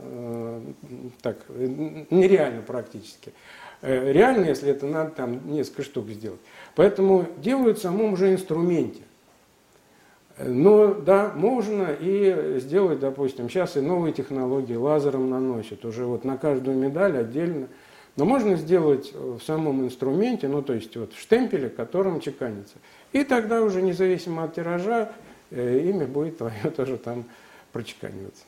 так, 1.22 1.38
нереально 1.48 2.62
практически. 2.62 3.32
Реально, 3.80 4.44
если 4.44 4.70
это 4.70 4.86
надо 4.86 5.10
там 5.10 5.40
несколько 5.50 5.82
штук 5.82 6.08
сделать. 6.10 6.38
Поэтому 6.76 7.26
делают 7.38 7.78
в 7.78 7.82
самом 7.82 8.16
же 8.16 8.32
инструменте. 8.32 9.02
Но 10.38 10.94
да, 10.94 11.32
можно 11.34 11.94
и 11.98 12.58
сделать, 12.58 13.00
допустим, 13.00 13.50
сейчас 13.50 13.76
и 13.76 13.80
новые 13.80 14.12
технологии 14.12 14.74
лазером 14.74 15.28
наносят, 15.28 15.84
уже 15.84 16.06
вот 16.06 16.24
на 16.24 16.38
каждую 16.38 16.76
медаль 16.76 17.18
отдельно. 17.18 17.68
Но 18.16 18.24
можно 18.24 18.56
сделать 18.56 19.12
в 19.14 19.40
самом 19.40 19.84
инструменте, 19.84 20.48
ну 20.48 20.62
то 20.62 20.74
есть 20.74 20.96
вот 20.96 21.14
в 21.14 21.20
штемпеле, 21.20 21.70
которым 21.70 22.20
чеканится. 22.20 22.74
И 23.12 23.24
тогда 23.24 23.62
уже 23.62 23.80
независимо 23.80 24.44
от 24.44 24.54
тиража, 24.54 25.12
э, 25.50 25.80
имя 25.88 26.06
будет 26.06 26.38
твое 26.38 26.62
тоже 26.76 26.98
там 26.98 27.24
прочеканиваться. 27.72 28.44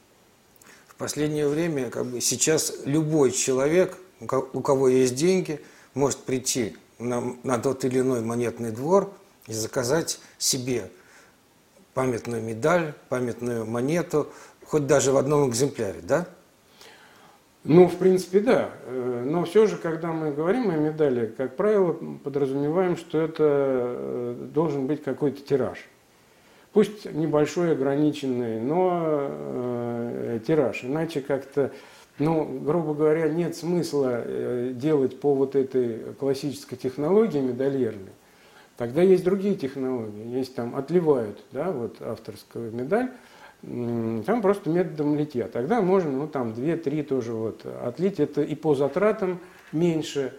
В 0.87 0.97
последнее 0.97 1.49
время 1.49 1.91
как 1.91 2.07
бы 2.07 2.21
сейчас 2.21 2.83
любой 2.85 3.31
человек, 3.33 3.99
у 4.21 4.61
кого 4.61 4.89
есть 4.89 5.15
деньги, 5.15 5.61
может 5.95 6.19
прийти 6.19 6.77
на, 6.99 7.35
на 7.43 7.59
тот 7.59 7.85
или 7.85 8.01
иной 8.01 8.21
монетный 8.21 8.71
двор 8.71 9.13
и 9.47 9.53
заказать 9.53 10.21
себе 10.39 10.91
памятную 11.95 12.43
медаль, 12.43 12.95
памятную 13.09 13.65
монету, 13.65 14.29
хоть 14.67 14.87
даже 14.87 15.13
в 15.13 15.17
одном 15.17 15.49
экземпляре, 15.49 16.01
да? 16.03 16.27
Ну, 17.65 17.89
в 17.89 17.97
принципе, 17.97 18.41
да. 18.41 18.71
Э, 18.85 19.23
но 19.27 19.45
все 19.45 19.67
же, 19.67 19.77
когда 19.77 20.13
мы 20.13 20.33
говорим 20.33 20.71
о 20.71 20.75
медали, 20.75 21.33
как 21.35 21.57
правило, 21.57 21.93
подразумеваем, 22.23 22.97
что 22.97 23.21
это 23.21 23.45
э, 23.47 24.49
должен 24.53 24.87
быть 24.87 25.03
какой-то 25.03 25.41
тираж. 25.41 25.79
Пусть 26.75 27.11
небольшой, 27.11 27.73
ограниченный, 27.73 28.61
но 28.61 29.01
э, 29.07 30.41
тираж. 30.47 30.85
Иначе 30.85 31.21
как-то, 31.23 31.71
ну, 32.19 32.45
грубо 32.45 32.95
говоря, 32.95 33.29
нет 33.29 33.57
смысла 33.57 34.23
э, 34.25 34.73
делать 34.75 35.19
по 35.19 35.35
вот 35.35 35.57
этой 35.57 36.01
классической 36.19 36.77
технологии 36.77 37.39
медальерной. 37.39 38.13
Тогда 38.77 39.03
есть 39.03 39.25
другие 39.25 39.55
технологии, 39.55 40.27
есть 40.37 40.55
там 40.55 40.75
отливают, 40.75 41.45
да, 41.53 41.71
вот 41.71 42.03
авторскую 42.03 42.73
медаль, 42.73 43.11
там 43.63 44.43
просто 44.43 44.69
методом 44.69 45.17
литья. 45.17 45.47
Тогда 45.47 45.81
можно, 45.81 46.11
ну 46.11 46.27
там 46.27 46.51
2-3 46.51 47.03
тоже 47.05 47.33
вот 47.33 47.65
отлить, 47.65 48.19
это 48.19 48.43
и 48.43 48.55
по 48.55 48.75
затратам 48.75 49.39
меньше, 49.73 50.35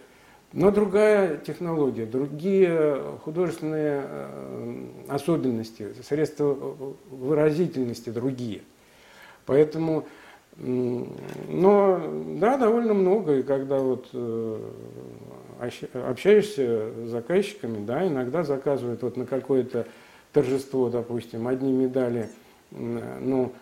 но 0.52 0.70
другая 0.70 1.38
технология, 1.38 2.06
другие 2.06 3.18
художественные 3.24 4.02
э, 4.04 4.84
особенности, 5.08 5.94
средства 6.06 6.52
выразительности 7.10 8.10
другие. 8.10 8.62
Поэтому, 9.44 10.06
но 10.56 12.00
да, 12.38 12.56
довольно 12.58 12.94
много, 12.94 13.38
и 13.38 13.42
когда 13.42 13.78
вот 13.78 14.08
э, 14.12 14.70
общаешься 15.92 16.90
с 17.06 17.10
заказчиками, 17.10 17.84
да, 17.84 18.06
иногда 18.06 18.42
заказывают 18.42 19.02
вот 19.02 19.16
на 19.16 19.26
какое-то 19.26 19.86
торжество, 20.32 20.90
допустим, 20.90 21.48
одни 21.48 21.72
медали, 21.72 22.28
ну, 22.70 23.52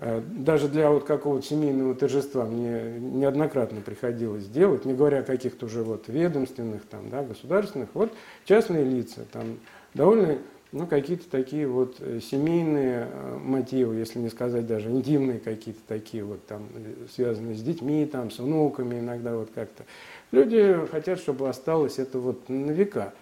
Э, 0.00 0.22
даже 0.24 0.68
для 0.68 0.90
вот 0.90 1.04
какого-то 1.04 1.44
семейного 1.44 1.94
торжества 1.94 2.44
мне 2.44 3.00
неоднократно 3.00 3.80
приходилось 3.80 4.46
делать, 4.46 4.84
не 4.84 4.94
говоря 4.94 5.18
о 5.18 5.22
каких-то 5.24 5.66
уже 5.66 5.82
вот 5.82 6.04
ведомственных, 6.06 6.84
там, 6.86 7.10
да, 7.10 7.24
государственных, 7.24 7.88
вот 7.94 8.12
частные 8.44 8.84
лица, 8.84 9.24
там 9.32 9.58
довольно 9.94 10.38
ну, 10.72 10.86
какие-то 10.86 11.28
такие 11.30 11.66
вот 11.66 11.96
э, 12.00 12.20
семейные 12.20 13.08
э, 13.10 13.38
мотивы, 13.38 13.96
если 13.96 14.18
не 14.18 14.28
сказать 14.28 14.66
даже 14.66 14.90
интимные 14.90 15.38
какие-то 15.38 15.80
такие 15.86 16.24
вот 16.24 16.44
там, 16.46 16.68
связанные 17.10 17.56
с 17.56 17.62
детьми, 17.62 18.04
там, 18.06 18.30
с 18.30 18.38
внуками 18.38 18.98
иногда 18.98 19.34
вот 19.34 19.50
как-то. 19.54 19.84
Люди 20.30 20.78
хотят, 20.90 21.18
чтобы 21.18 21.48
осталось 21.48 21.98
это 21.98 22.18
вот 22.18 22.48
на 22.48 22.70
века, 22.70 23.14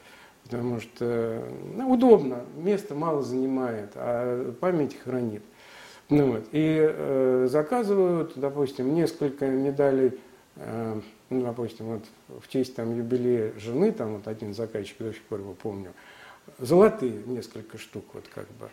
потому 0.45 0.81
что 0.81 1.45
ну, 1.75 1.93
удобно, 1.93 2.45
место 2.57 2.95
мало 2.95 3.23
занимает, 3.23 3.91
а 3.95 4.53
память 4.61 4.97
хранит. 4.99 5.43
Ну, 6.09 6.33
вот. 6.33 6.45
И 6.53 6.79
э, 6.81 7.47
заказывают, 7.51 8.33
допустим, 8.37 8.95
несколько 8.95 9.47
медалей, 9.47 10.19
э, 10.57 11.01
ну, 11.31 11.43
допустим, 11.43 11.87
вот 11.87 12.05
в 12.41 12.49
честь 12.49 12.77
там 12.77 12.97
юбилея 12.97 13.53
жены, 13.59 13.91
там 13.93 14.17
вот 14.17 14.29
один 14.29 14.55
заказчик, 14.55 14.99
до 14.99 15.13
сих 15.13 15.23
пор 15.23 15.41
его 15.41 15.55
помню, 15.55 15.93
золотые 16.59 17.23
несколько 17.27 17.79
штук, 17.79 18.05
вот 18.13 18.25
как 18.33 18.47
бы. 18.59 18.69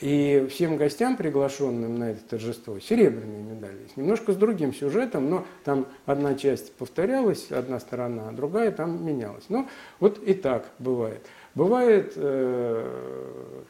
И 0.00 0.46
всем 0.50 0.78
гостям, 0.78 1.16
приглашенным 1.16 1.98
на 1.98 2.12
это 2.12 2.20
торжество, 2.22 2.80
серебряные 2.80 3.42
медали. 3.42 3.86
Немножко 3.96 4.32
с 4.32 4.36
другим 4.36 4.72
сюжетом, 4.72 5.28
но 5.28 5.46
там 5.62 5.86
одна 6.06 6.34
часть 6.34 6.72
повторялась, 6.74 7.52
одна 7.52 7.80
сторона, 7.80 8.30
а 8.30 8.32
другая 8.32 8.72
там 8.72 9.04
менялась. 9.04 9.44
Ну, 9.50 9.68
вот 9.98 10.22
и 10.22 10.32
так 10.32 10.70
бывает. 10.78 11.26
Бывает, 11.54 12.14
э, 12.16 13.62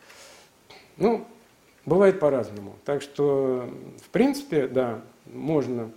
ну, 0.99 1.27
Бывает 1.87 2.21
по-разному. 2.21 2.77
Так 2.85 3.03
что, 3.03 3.69
в 4.05 4.09
принципе, 4.11 4.69
да, 4.69 5.01
можно 5.27 5.91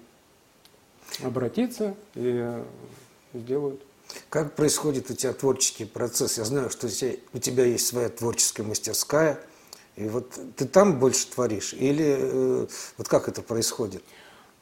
обратиться 1.24 1.96
и 2.16 2.64
сделают. 3.34 3.82
Как 4.30 4.56
происходит 4.56 5.10
у 5.10 5.14
тебя 5.14 5.34
творческий 5.34 5.86
процесс? 5.86 6.38
Я 6.38 6.46
знаю, 6.46 6.70
что 6.70 6.88
у 6.88 7.40
тебя 7.40 7.66
есть 7.66 7.88
своя 7.88 8.10
творческая 8.10 8.64
мастерская, 8.64 9.40
и 9.96 10.08
вот 10.08 10.38
ты 10.56 10.66
там 10.66 11.00
больше 11.00 11.28
творишь? 11.28 11.74
Или 11.74 12.18
э, 12.18 12.68
вот 12.98 13.08
как 13.08 13.28
это 13.28 13.42
происходит? 13.42 14.04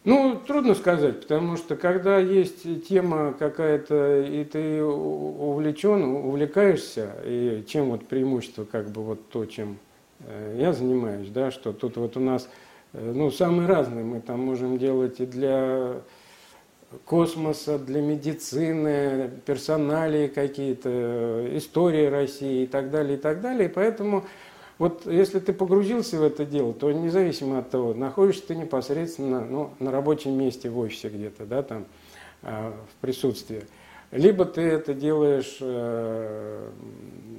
Ну, 0.03 0.41
трудно 0.47 0.73
сказать, 0.73 1.21
потому 1.21 1.57
что 1.57 1.75
когда 1.75 2.17
есть 2.17 2.87
тема 2.87 3.35
какая-то, 3.37 4.21
и 4.21 4.43
ты 4.45 4.83
увлечен, 4.83 6.03
увлекаешься, 6.03 7.15
и 7.23 7.63
чем 7.67 7.91
вот 7.91 8.07
преимущество, 8.07 8.65
как 8.65 8.89
бы 8.89 9.03
вот 9.03 9.29
то, 9.29 9.45
чем 9.45 9.77
Э, 10.25 10.55
я 10.59 10.73
занимаюсь, 10.73 11.29
да, 11.29 11.51
что 11.51 11.73
тут 11.73 11.97
вот 11.97 12.17
у 12.17 12.19
нас, 12.19 12.49
э, 12.93 13.11
ну, 13.13 13.31
самые 13.31 13.67
разные, 13.67 14.03
мы 14.03 14.21
там 14.21 14.39
можем 14.41 14.77
делать 14.77 15.19
и 15.19 15.25
для 15.25 16.01
космоса, 17.05 17.79
для 17.79 18.01
медицины, 18.01 19.31
персоналии 19.45 20.27
какие-то, 20.27 20.89
э, 20.89 21.57
истории 21.57 22.05
России 22.05 22.63
и 22.63 22.67
так 22.67 22.91
далее, 22.91 23.17
и 23.17 23.19
так 23.19 23.41
далее. 23.41 23.69
И 23.69 23.71
поэтому 23.71 24.25
вот 24.77 25.05
если 25.05 25.39
ты 25.39 25.53
погрузился 25.53 26.17
в 26.17 26.23
это 26.23 26.45
дело, 26.45 26.73
то 26.73 26.91
независимо 26.91 27.59
от 27.59 27.69
того, 27.69 27.93
находишься 27.93 28.47
ты 28.47 28.55
непосредственно 28.55 29.45
ну, 29.45 29.71
на 29.79 29.91
рабочем 29.91 30.37
месте 30.37 30.69
в 30.69 30.79
офисе 30.79 31.09
где-то, 31.09 31.45
да, 31.45 31.61
там, 31.61 31.85
в 32.41 32.73
присутствии, 32.99 33.63
либо 34.09 34.45
ты 34.45 34.61
это 34.61 34.95
делаешь 34.95 35.57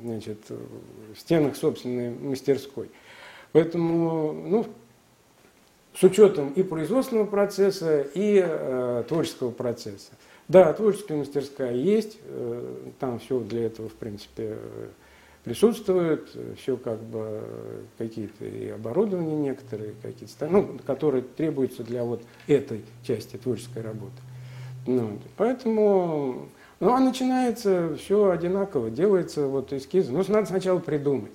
значит, 0.05 0.39
в 0.49 1.19
стенах 1.19 1.57
собственной 1.57 2.11
мастерской. 2.11 2.89
Поэтому, 3.53 4.33
ну, 4.33 4.67
с 5.95 6.03
учетом 6.03 6.53
и 6.53 6.63
производственного 6.63 7.27
процесса, 7.27 8.01
и 8.15 8.43
э, 8.45 9.05
творческого 9.09 9.51
процесса. 9.51 10.13
Да, 10.49 10.73
творческая 10.73 11.17
мастерская 11.17 11.75
есть, 11.75 12.19
э, 12.25 12.91
там 12.99 13.19
все 13.19 13.41
для 13.41 13.67
этого, 13.67 13.89
в 13.89 13.95
принципе, 13.95 14.57
присутствует, 15.45 16.29
все 16.57 16.77
как 16.77 17.03
бы 17.03 17.43
какие-то 17.99 18.45
и 18.45 18.69
оборудования 18.69 19.37
некоторые, 19.37 19.95
какие-то, 20.01 20.49
ну, 20.49 20.79
которые 20.87 21.23
требуются 21.23 21.83
для 21.83 22.05
вот 22.05 22.23
этой 22.47 22.83
части 23.03 23.37
творческой 23.37 23.83
работы. 23.83 24.15
Ну, 24.87 25.19
поэтому 25.37 26.49
ну, 26.83 26.93
а 26.95 26.99
начинается 26.99 27.95
все 27.97 28.31
одинаково, 28.31 28.91
делается 28.91 29.47
вот 29.47 29.73
эскизы. 29.73 30.13
Ну, 30.13 30.25
надо 30.27 30.47
сначала 30.47 30.81
придумать. 30.81 31.31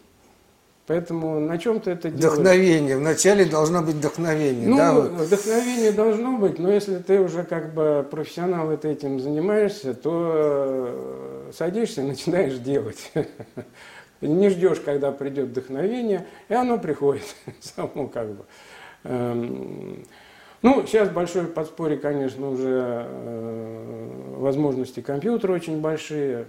Поэтому 0.88 1.42
на 1.42 1.58
чем 1.58 1.82
ты 1.82 1.92
это 1.92 2.10
делаешь? 2.10 2.40
Вдохновение. 2.40 2.98
Вначале 2.98 3.44
должно 3.44 3.82
быть 3.82 3.96
вдохновение. 3.96 4.70
Ну, 4.70 4.78
да, 4.78 4.94
вот. 4.94 5.12
вдохновение 5.12 5.92
должно 5.92 6.38
быть, 6.38 6.60
но 6.60 6.72
если 6.72 6.98
ты 7.00 7.20
уже 7.20 7.44
как 7.44 7.74
бы 7.74 8.08
профессионал 8.10 8.72
это 8.72 8.88
этим 8.88 9.20
занимаешься, 9.20 9.94
то 9.94 10.34
э, 10.38 11.52
садишься 11.54 12.02
и 12.02 12.06
начинаешь 12.06 12.58
делать. 12.60 13.12
Не 14.22 14.50
ждешь, 14.50 14.80
когда 14.80 15.12
придет 15.12 15.50
вдохновение, 15.50 16.26
и 16.48 16.54
оно 16.54 16.78
приходит 16.80 17.36
само 17.60 18.08
как 18.08 18.30
бы. 18.30 18.46
Эм, 19.04 20.06
ну, 20.62 20.86
сейчас 20.88 21.10
большое 21.10 21.48
подспорье, 21.48 21.98
конечно, 21.98 22.50
уже 22.50 23.06
э, 23.10 24.34
возможности 24.38 25.02
компьютера 25.02 25.52
очень 25.52 25.82
большие. 25.82 26.46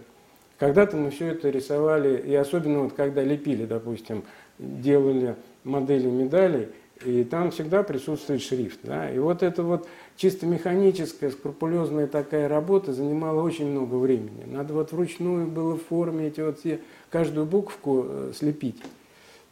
Когда-то 0.59 0.97
мы 0.97 1.11
все 1.11 1.29
это 1.29 1.51
рисовали, 1.51 2.19
и 2.19 2.35
особенно 2.35 2.81
вот 2.81 2.93
когда 2.95 3.23
лепили, 3.23 3.65
допустим, 3.65 4.25
делали 4.59 5.37
модели 5.65 6.07
медалей, 6.07 6.69
и 7.05 7.23
там 7.23 7.53
всегда 7.53 7.85
присутствует 7.85 8.43
шрифт. 8.43 8.81
Да? 8.83 9.09
И 9.11 9.19
вот 9.19 9.45
эта 9.45 9.63
вот 9.63 9.87
чисто 10.17 10.47
механическая, 10.47 11.31
скрупулезная 11.31 12.09
такая 12.09 12.49
работа 12.49 12.93
занимала 12.93 13.41
очень 13.41 13.71
много 13.71 13.95
времени. 13.95 14.45
Надо 14.47 14.75
вот 14.75 14.91
вручную 14.91 15.47
было 15.47 15.77
в 15.77 15.85
форме 15.85 16.27
эти 16.27 16.41
вот 16.41 16.59
все, 16.59 16.81
каждую 17.11 17.47
буковку 17.47 18.05
э, 18.09 18.33
слепить. 18.35 18.83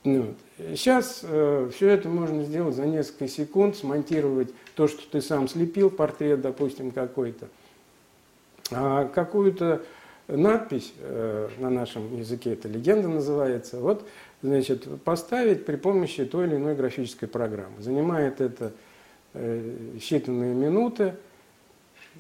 Ну, 0.03 0.35
Сейчас 0.59 1.21
э, 1.23 1.71
все 1.75 1.89
это 1.91 2.09
можно 2.09 2.43
сделать 2.43 2.75
за 2.75 2.87
несколько 2.87 3.29
секунд, 3.29 3.77
смонтировать 3.77 4.49
то, 4.75 4.89
что 4.89 5.03
ты 5.11 5.21
сам 5.21 5.49
слепил, 5.49 5.91
портрет, 5.91 6.41
допустим, 6.41 6.93
какой-то. 6.93 7.49
А 8.71 9.05
какую-то 9.05 9.83
надпись 10.29 10.93
э, 10.99 11.49
на 11.59 11.71
нашем 11.71 12.17
языке, 12.17 12.53
это 12.53 12.69
легенда 12.69 13.09
называется, 13.09 13.79
вот, 13.79 14.07
значит, 14.43 14.87
поставить 15.03 15.65
при 15.65 15.77
помощи 15.77 16.25
той 16.25 16.47
или 16.47 16.57
иной 16.57 16.75
графической 16.75 17.29
программы. 17.29 17.81
Занимает 17.81 18.41
это 18.41 18.73
э, 19.35 19.97
считанные 19.97 20.55
минуты, 20.55 21.15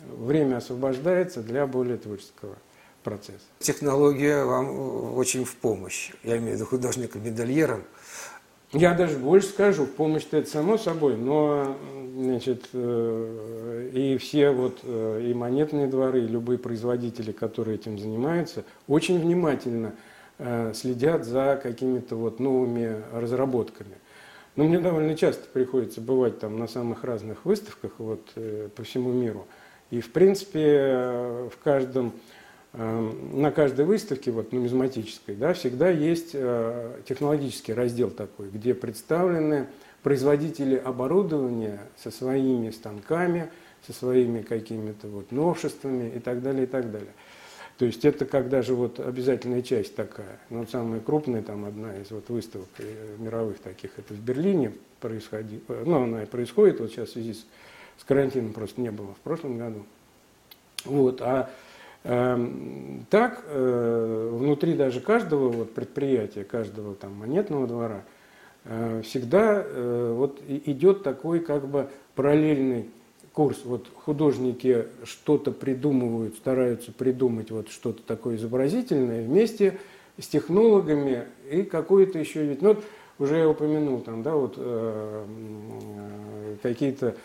время 0.04 0.58
освобождается 0.58 1.42
для 1.42 1.66
более 1.66 1.96
творческого 1.96 2.56
процесс. 3.02 3.40
Технология 3.60 4.44
вам 4.44 5.16
очень 5.16 5.44
в 5.44 5.54
помощь. 5.56 6.12
Я 6.22 6.38
имею 6.38 6.52
в 6.52 6.54
виду 6.56 6.66
художника-медальером. 6.66 7.84
Я 8.72 8.94
даже 8.94 9.16
больше 9.18 9.48
скажу, 9.48 9.86
помощь-то 9.86 10.38
это 10.38 10.50
само 10.50 10.76
собой, 10.76 11.16
но 11.16 11.76
значит, 12.16 12.68
э, 12.72 13.90
и 13.92 14.16
все 14.18 14.50
вот 14.50 14.80
э, 14.82 15.28
и 15.30 15.34
монетные 15.34 15.86
дворы, 15.86 16.24
и 16.24 16.26
любые 16.26 16.58
производители, 16.58 17.30
которые 17.30 17.76
этим 17.76 17.98
занимаются, 17.98 18.64
очень 18.88 19.20
внимательно 19.20 19.94
э, 20.38 20.72
следят 20.74 21.24
за 21.24 21.60
какими-то 21.62 22.16
вот 22.16 22.40
новыми 22.40 23.02
разработками. 23.12 23.94
Но 24.56 24.64
мне 24.64 24.80
довольно 24.80 25.14
часто 25.14 25.46
приходится 25.52 26.00
бывать 26.00 26.40
там 26.40 26.58
на 26.58 26.66
самых 26.66 27.04
разных 27.04 27.44
выставках 27.44 27.92
вот, 27.98 28.32
по 28.74 28.82
всему 28.84 29.12
миру. 29.12 29.46
И, 29.90 30.00
в 30.00 30.10
принципе, 30.12 31.50
в 31.52 31.58
каждом 31.62 32.14
на 32.76 33.50
каждой 33.50 33.86
выставке, 33.86 34.30
вот 34.30 34.52
нумизматической, 34.52 35.34
да, 35.34 35.54
всегда 35.54 35.88
есть 35.88 36.30
э, 36.34 37.00
технологический 37.08 37.72
раздел 37.72 38.10
такой, 38.10 38.50
где 38.50 38.74
представлены 38.74 39.66
производители 40.02 40.76
оборудования 40.76 41.80
со 41.96 42.10
своими 42.10 42.70
станками, 42.70 43.48
со 43.86 43.94
своими 43.94 44.42
какими-то 44.42 45.08
вот 45.08 45.32
новшествами 45.32 46.12
и 46.16 46.18
так 46.18 46.42
далее, 46.42 46.64
и 46.64 46.66
так 46.66 46.90
далее. 46.90 47.12
То 47.78 47.86
есть 47.86 48.04
это 48.04 48.26
как 48.26 48.50
даже 48.50 48.74
вот 48.74 49.00
обязательная 49.00 49.62
часть 49.62 49.96
такая. 49.96 50.38
Ну, 50.50 50.60
вот 50.60 50.70
самая 50.70 51.00
крупная, 51.00 51.42
там 51.42 51.64
одна 51.64 51.96
из 51.96 52.10
вот 52.10 52.28
выставок 52.28 52.68
э, 52.78 53.16
мировых 53.18 53.58
таких, 53.58 53.98
это 53.98 54.12
в 54.12 54.20
Берлине 54.20 54.72
происходит, 55.00 55.62
э, 55.68 55.82
ну, 55.86 56.02
она 56.02 56.24
и 56.24 56.26
происходит, 56.26 56.80
вот 56.80 56.90
сейчас 56.90 57.08
в 57.08 57.12
связи 57.12 57.32
с, 57.32 57.46
с 57.98 58.04
карантином 58.04 58.52
просто 58.52 58.82
не 58.82 58.90
было 58.90 59.14
в 59.14 59.20
прошлом 59.20 59.56
году. 59.56 59.86
Вот, 60.84 61.22
а 61.22 61.48
Эм, 61.48 61.65
так, 62.06 63.42
э, 63.48 64.30
внутри 64.32 64.74
даже 64.74 65.00
каждого 65.00 65.48
вот 65.48 65.74
предприятия, 65.74 66.44
каждого 66.44 66.94
там 66.94 67.14
монетного 67.14 67.66
двора, 67.66 68.02
э, 68.64 69.02
всегда 69.04 69.60
э, 69.64 70.14
вот 70.16 70.40
идет 70.46 71.02
такой 71.02 71.40
как 71.40 71.66
бы 71.66 71.88
параллельный 72.14 72.90
курс. 73.32 73.62
Вот 73.64 73.88
художники 74.04 74.86
что-то 75.02 75.50
придумывают, 75.50 76.36
стараются 76.36 76.92
придумать 76.92 77.50
вот 77.50 77.70
что-то 77.70 78.04
такое 78.04 78.36
изобразительное 78.36 79.24
вместе 79.24 79.76
с 80.16 80.28
технологами 80.28 81.24
и 81.50 81.64
какое-то 81.64 82.20
еще 82.20 82.44
ведь. 82.46 82.62
Ну, 82.62 82.74
вот 82.74 82.84
уже 83.18 83.38
я 83.38 83.48
упомянул, 83.48 84.00
там, 84.00 84.22
да, 84.22 84.34
вот 84.36 84.56
какие-то 86.62 87.16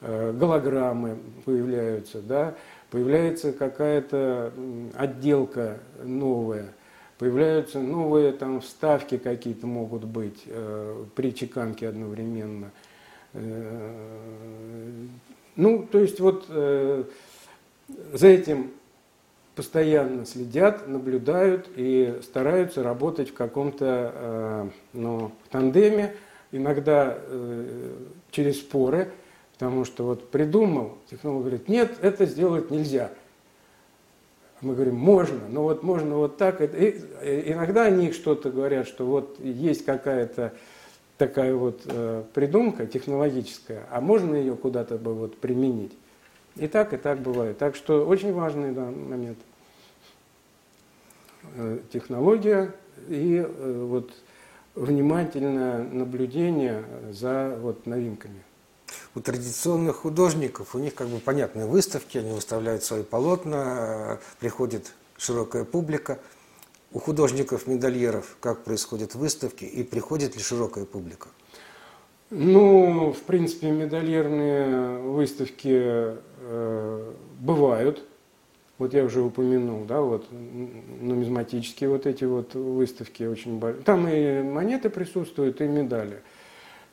голограммы 0.00 1.18
появляются, 1.44 2.22
да, 2.22 2.54
появляется 2.90 3.52
какая-то 3.52 4.52
отделка 4.94 5.78
новая, 6.02 6.74
появляются 7.18 7.80
новые 7.80 8.32
там 8.32 8.60
вставки 8.60 9.16
какие-то 9.16 9.66
могут 9.66 10.04
быть 10.04 10.42
э, 10.46 11.04
при 11.14 11.34
чеканке 11.34 11.88
одновременно. 11.88 12.70
Э, 13.32 15.06
ну, 15.56 15.86
то 15.90 15.98
есть 15.98 16.20
вот 16.20 16.46
э, 16.48 17.04
за 18.12 18.26
этим 18.26 18.72
постоянно 19.54 20.24
следят, 20.24 20.88
наблюдают 20.88 21.68
и 21.76 22.18
стараются 22.22 22.82
работать 22.82 23.30
в 23.30 23.34
каком-то 23.34 24.12
э, 24.14 24.68
ну, 24.94 25.32
тандеме, 25.50 26.14
иногда 26.50 27.18
э, 27.18 27.92
через 28.30 28.58
споры, 28.60 29.10
потому 29.60 29.84
что 29.84 30.04
вот 30.04 30.30
придумал, 30.30 30.96
технолог 31.10 31.42
говорит, 31.42 31.68
нет, 31.68 31.98
это 32.00 32.24
сделать 32.24 32.70
нельзя. 32.70 33.10
Мы 34.62 34.72
говорим, 34.72 34.94
можно, 34.94 35.38
но 35.50 35.64
вот 35.64 35.82
можно 35.82 36.16
вот 36.16 36.38
так. 36.38 36.62
И 36.62 37.04
иногда 37.44 37.84
они 37.84 38.12
что-то 38.12 38.50
говорят, 38.50 38.88
что 38.88 39.04
вот 39.04 39.38
есть 39.38 39.84
какая-то 39.84 40.54
такая 41.18 41.54
вот 41.54 41.82
э, 41.84 42.24
придумка 42.32 42.86
технологическая, 42.86 43.86
а 43.90 44.00
можно 44.00 44.34
ее 44.34 44.56
куда-то 44.56 44.96
бы 44.96 45.12
вот 45.12 45.36
применить. 45.36 45.92
И 46.56 46.66
так, 46.66 46.94
и 46.94 46.96
так 46.96 47.20
бывает. 47.20 47.58
Так 47.58 47.76
что 47.76 48.06
очень 48.06 48.32
важный 48.32 48.72
да, 48.72 48.86
момент. 48.86 49.38
Э, 51.56 51.80
технология 51.92 52.72
и 53.10 53.44
э, 53.46 53.84
вот 53.86 54.10
внимательное 54.74 55.82
наблюдение 55.84 56.82
за 57.10 57.58
вот 57.60 57.84
новинками. 57.84 58.42
У 59.14 59.20
традиционных 59.20 59.96
художников, 59.96 60.74
у 60.74 60.78
них 60.78 60.94
как 60.94 61.08
бы 61.08 61.18
понятные 61.18 61.66
выставки, 61.66 62.18
они 62.18 62.32
выставляют 62.32 62.84
свои 62.84 63.02
полотна, 63.02 64.18
приходит 64.38 64.92
широкая 65.16 65.64
публика. 65.64 66.18
У 66.92 66.98
художников-медальеров 66.98 68.36
как 68.40 68.64
происходят 68.64 69.14
выставки 69.14 69.64
и 69.64 69.82
приходит 69.82 70.36
ли 70.36 70.42
широкая 70.42 70.84
публика? 70.84 71.28
Ну, 72.30 73.12
в 73.12 73.22
принципе, 73.22 73.70
медальерные 73.70 74.98
выставки 74.98 75.68
э, 75.72 77.12
бывают. 77.40 78.04
Вот 78.78 78.94
я 78.94 79.04
уже 79.04 79.20
упомянул, 79.20 79.84
да, 79.84 80.00
вот 80.00 80.26
нумизматические 80.30 81.90
вот 81.90 82.06
эти 82.06 82.24
вот 82.24 82.54
выставки 82.54 83.24
очень 83.24 83.58
большие. 83.58 83.82
Там 83.82 84.08
и 84.08 84.42
монеты 84.42 84.90
присутствуют, 84.90 85.60
и 85.60 85.64
медали. 85.64 86.14
Ну, 86.14 86.39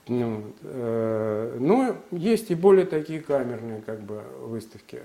э, 0.10 1.58
но 1.60 1.96
есть 2.12 2.52
и 2.52 2.56
более 2.56 2.86
такие 2.86 3.22
камерные 3.22 3.82
как 3.82 4.02
бы 4.02 4.22
выставки. 4.41 5.02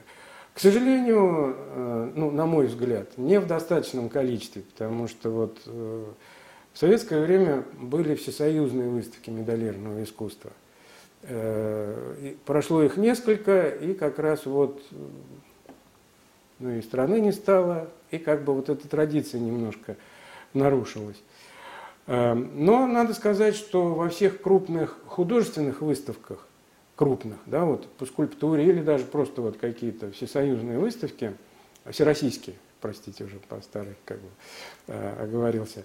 К 0.55 0.61
сожалению, 0.61 1.57
э, 1.57 2.12
ну, 2.15 2.31
на 2.31 2.47
мой 2.47 2.67
взгляд, 2.67 3.17
не 3.17 3.41
в 3.41 3.47
достаточном 3.47 4.09
количестве, 4.09 4.62
потому 4.62 5.09
что 5.09 5.31
вот 5.31 5.61
э, 5.67 6.05
в 6.73 6.79
советское 6.79 7.21
время 7.21 7.65
были 7.81 8.15
всесоюзные 8.15 8.88
выставки 8.88 9.31
медалирного 9.31 10.03
искусства. 10.03 10.51
Прошло 12.47 12.83
их 12.83 12.97
несколько, 12.97 13.69
и 13.69 13.95
как 13.95 14.19
раз 14.19 14.45
вот 14.45 14.83
ну 16.62 16.71
и 16.71 16.83
страны 16.83 17.21
не 17.21 17.33
стало, 17.33 17.88
и 18.11 18.19
как 18.19 18.45
бы 18.45 18.55
вот 18.55 18.69
эта 18.69 18.88
традиция 18.88 19.41
немножко 19.41 19.97
нарушилась. 20.55 21.21
Эм, 22.07 22.65
но 22.65 22.87
надо 22.87 23.15
сказать, 23.15 23.55
что 23.55 23.95
во 23.95 24.09
всех 24.09 24.41
крупных 24.41 24.99
художественных 25.07 25.81
выставках, 25.83 26.47
крупных, 26.97 27.38
да, 27.47 27.65
вот 27.65 27.88
по 27.93 28.07
скульптуре 28.07 28.67
или 28.67 28.83
даже 28.83 29.05
просто 29.05 29.41
вот 29.41 29.57
какие-то 29.57 30.11
всесоюзные 30.11 30.79
выставки, 30.79 31.35
всероссийские, 31.88 32.57
простите, 32.81 33.25
уже 33.25 33.38
по 33.49 33.61
старой 33.61 33.97
как 34.05 34.19
бы 34.19 34.29
э, 34.88 35.23
оговорился, 35.23 35.85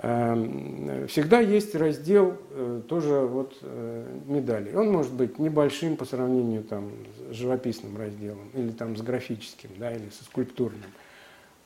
Эм, 0.00 1.08
всегда 1.08 1.40
есть 1.40 1.74
раздел 1.74 2.36
э, 2.50 2.82
тоже 2.88 3.14
вот 3.14 3.56
э, 3.62 4.18
медалей. 4.26 4.72
Он 4.76 4.92
может 4.92 5.12
быть 5.12 5.40
небольшим 5.40 5.96
по 5.96 6.04
сравнению 6.04 6.62
там, 6.62 6.92
с 7.30 7.34
живописным 7.34 7.96
разделом, 7.96 8.48
или 8.54 8.70
там 8.70 8.96
с 8.96 9.02
графическим, 9.02 9.70
да, 9.76 9.90
или 9.90 10.08
со 10.10 10.22
скульптурным. 10.22 10.90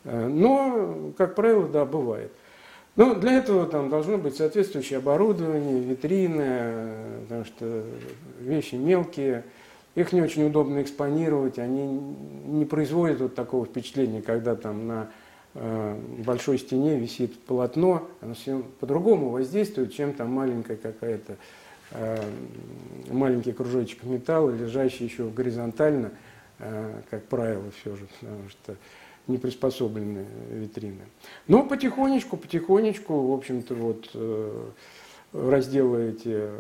Э, 0.05 0.29
но, 0.29 1.13
как 1.19 1.35
правило, 1.35 1.69
да, 1.69 1.85
бывает. 1.85 2.33
Но 2.97 3.15
для 3.15 3.39
этого 3.39 3.67
там 3.67 3.89
должно 3.89 4.19
быть 4.19 4.37
соответствующее 4.37 4.99
оборудование, 4.99 5.81
витрины, 5.81 6.95
потому 7.23 7.45
что 7.45 7.85
вещи 8.41 8.75
мелкие, 8.75 9.45
их 9.95 10.13
не 10.13 10.21
очень 10.21 10.47
удобно 10.47 10.83
экспонировать, 10.83 11.59
они 11.59 11.87
не 12.47 12.65
производят 12.65 13.21
вот 13.21 13.35
такого 13.35 13.65
впечатления, 13.65 14.21
когда 14.21 14.57
там 14.57 14.87
на 14.87 15.11
Э, 15.55 15.99
большой 16.25 16.59
стене 16.59 16.99
висит 16.99 17.39
полотно, 17.41 18.09
оно 18.23 18.33
все 18.33 18.63
по-другому 18.81 19.29
воздействует, 19.29 19.93
чем 19.93 20.15
там 20.15 20.33
маленькая 20.33 20.79
какая-то 20.79 21.37
э, 21.91 22.23
маленький 23.11 23.53
кружочек 23.53 24.03
металла, 24.05 24.51
лежащий 24.51 25.05
еще 25.05 25.29
горизонтально, 25.29 26.07
э, 26.07 26.11
как 26.59 27.25
правило, 27.29 27.65
все 27.81 27.97
же, 27.97 28.07
потому 28.21 28.49
что 28.49 28.77
не 29.27 29.39
приспособлены 29.39 30.27
витрины. 30.51 31.03
Но 31.49 31.65
потихонечку, 31.65 32.37
потихонечку, 32.37 33.29
в 33.29 33.33
общем-то, 33.33 33.75
вот 33.75 34.11
разделы 35.33 36.11
эти 36.11 36.51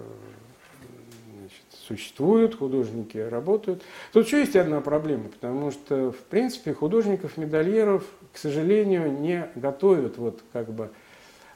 существуют, 1.86 2.54
художники 2.54 3.18
работают. 3.18 3.82
Тут 4.12 4.26
еще 4.26 4.40
есть 4.40 4.56
одна 4.56 4.80
проблема, 4.80 5.28
потому 5.28 5.70
что, 5.70 6.12
в 6.12 6.18
принципе, 6.18 6.72
художников-медальеров, 6.72 8.04
к 8.32 8.38
сожалению, 8.38 9.12
не 9.12 9.48
готовят 9.54 10.16
вот 10.18 10.42
как 10.52 10.72
бы 10.72 10.90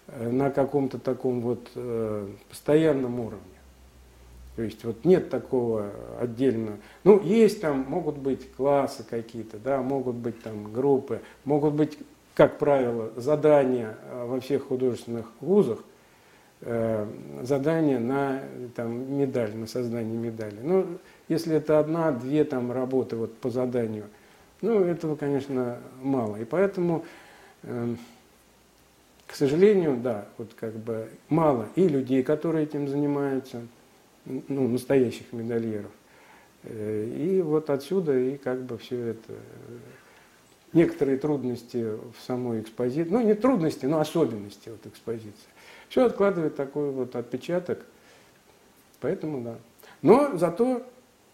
э, 0.08 0.30
на 0.30 0.50
каком-то 0.50 0.98
таком 0.98 1.40
вот 1.40 1.70
э, 1.74 2.28
постоянном 2.48 3.20
уровне. 3.20 3.55
То 4.56 4.62
есть 4.62 4.84
вот 4.84 5.04
нет 5.04 5.30
такого 5.30 5.90
отдельно. 6.18 6.78
Ну, 7.04 7.22
есть 7.22 7.60
там, 7.60 7.84
могут 7.88 8.16
быть 8.16 8.50
классы 8.54 9.04
какие-то, 9.08 9.58
да, 9.58 9.82
могут 9.82 10.16
быть 10.16 10.42
там 10.42 10.72
группы, 10.72 11.20
могут 11.44 11.74
быть, 11.74 11.98
как 12.34 12.58
правило, 12.58 13.12
задания 13.16 13.96
э, 14.10 14.26
во 14.26 14.40
всех 14.40 14.68
художественных 14.68 15.26
вузах– 15.40 15.80
Э, 16.62 17.06
задание 17.42 17.98
на 17.98 18.42
там, 18.74 19.18
медаль, 19.18 19.54
на 19.54 19.66
создание 19.66 20.16
медали. 20.16 20.56
Ну, 20.62 20.86
если 21.28 21.54
это 21.54 21.78
одна-две 21.78 22.44
там 22.44 22.72
работы 22.72 23.16
вот, 23.16 23.36
по 23.36 23.50
заданию, 23.50 24.04
ну, 24.62 24.82
этого, 24.82 25.16
конечно, 25.16 25.76
мало. 26.00 26.36
И 26.36 26.44
поэтому, 26.44 27.04
э, 27.62 27.94
к 29.26 29.34
сожалению, 29.34 29.98
да, 30.02 30.26
вот 30.38 30.54
как 30.58 30.72
бы 30.72 31.08
мало 31.28 31.68
и 31.74 31.86
людей, 31.86 32.22
которые 32.22 32.64
этим 32.64 32.88
занимаются, 32.88 33.60
ну, 34.26 34.68
настоящих 34.68 35.32
медальеров. 35.32 35.90
Э, 36.64 37.04
и 37.04 37.40
вот 37.40 37.70
отсюда 37.70 38.18
и 38.18 38.36
как 38.36 38.62
бы 38.62 38.76
все 38.78 38.98
это 39.08 39.32
некоторые 40.72 41.16
трудности 41.16 41.84
в 41.84 42.26
самой 42.26 42.60
экспозиции, 42.60 43.10
ну 43.10 43.20
не 43.22 43.34
трудности, 43.34 43.86
но 43.86 44.00
особенности 44.00 44.68
вот 44.68 44.84
экспозиции. 44.86 45.48
Все 45.88 46.04
откладывает 46.04 46.56
такой 46.56 46.90
вот 46.90 47.16
отпечаток. 47.16 47.84
Поэтому 49.00 49.42
да. 49.42 49.58
Но 50.02 50.36
зато 50.36 50.82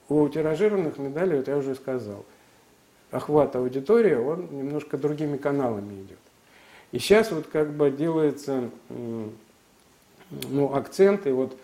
у 0.08 0.28
тиражированных 0.28 0.98
медалей, 0.98 1.38
вот 1.38 1.48
я 1.48 1.56
уже 1.56 1.74
сказал, 1.74 2.24
охват 3.10 3.56
аудитории, 3.56 4.14
он 4.14 4.48
немножко 4.50 4.98
другими 4.98 5.36
каналами 5.36 5.94
идет. 6.02 6.18
И 6.92 6.98
сейчас 6.98 7.30
вот 7.32 7.46
как 7.46 7.72
бы 7.72 7.90
делается 7.90 8.70
ну, 8.88 10.74
акцент, 10.74 11.26
и 11.26 11.30
вот, 11.30 11.56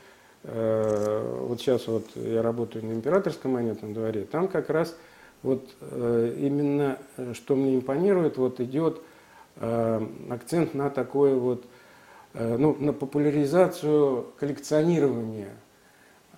вот 0.44 1.61
сейчас 1.61 1.88
вот 1.88 2.07
я 2.14 2.42
работаю 2.42 2.85
на 2.85 2.92
императорском 2.92 3.53
монетном 3.53 3.92
дворе, 3.92 4.24
там 4.24 4.48
как 4.48 4.70
раз 4.70 4.96
вот 5.42 5.68
э, 5.81 6.37
именно, 6.38 6.98
э, 7.16 7.35
что 7.35 7.55
мне 7.57 7.77
импонирует, 7.77 8.38
вот 8.38 8.61
идет 8.61 9.03
э, 9.57 10.07
акцент 10.31 10.74
на 10.74 10.90
такое 10.90 11.35
вот 11.35 11.64
Э, 12.35 12.57
ну, 12.57 12.77
на 12.79 12.92
популяризацию 12.92 14.27
коллекционирования. 14.38 15.51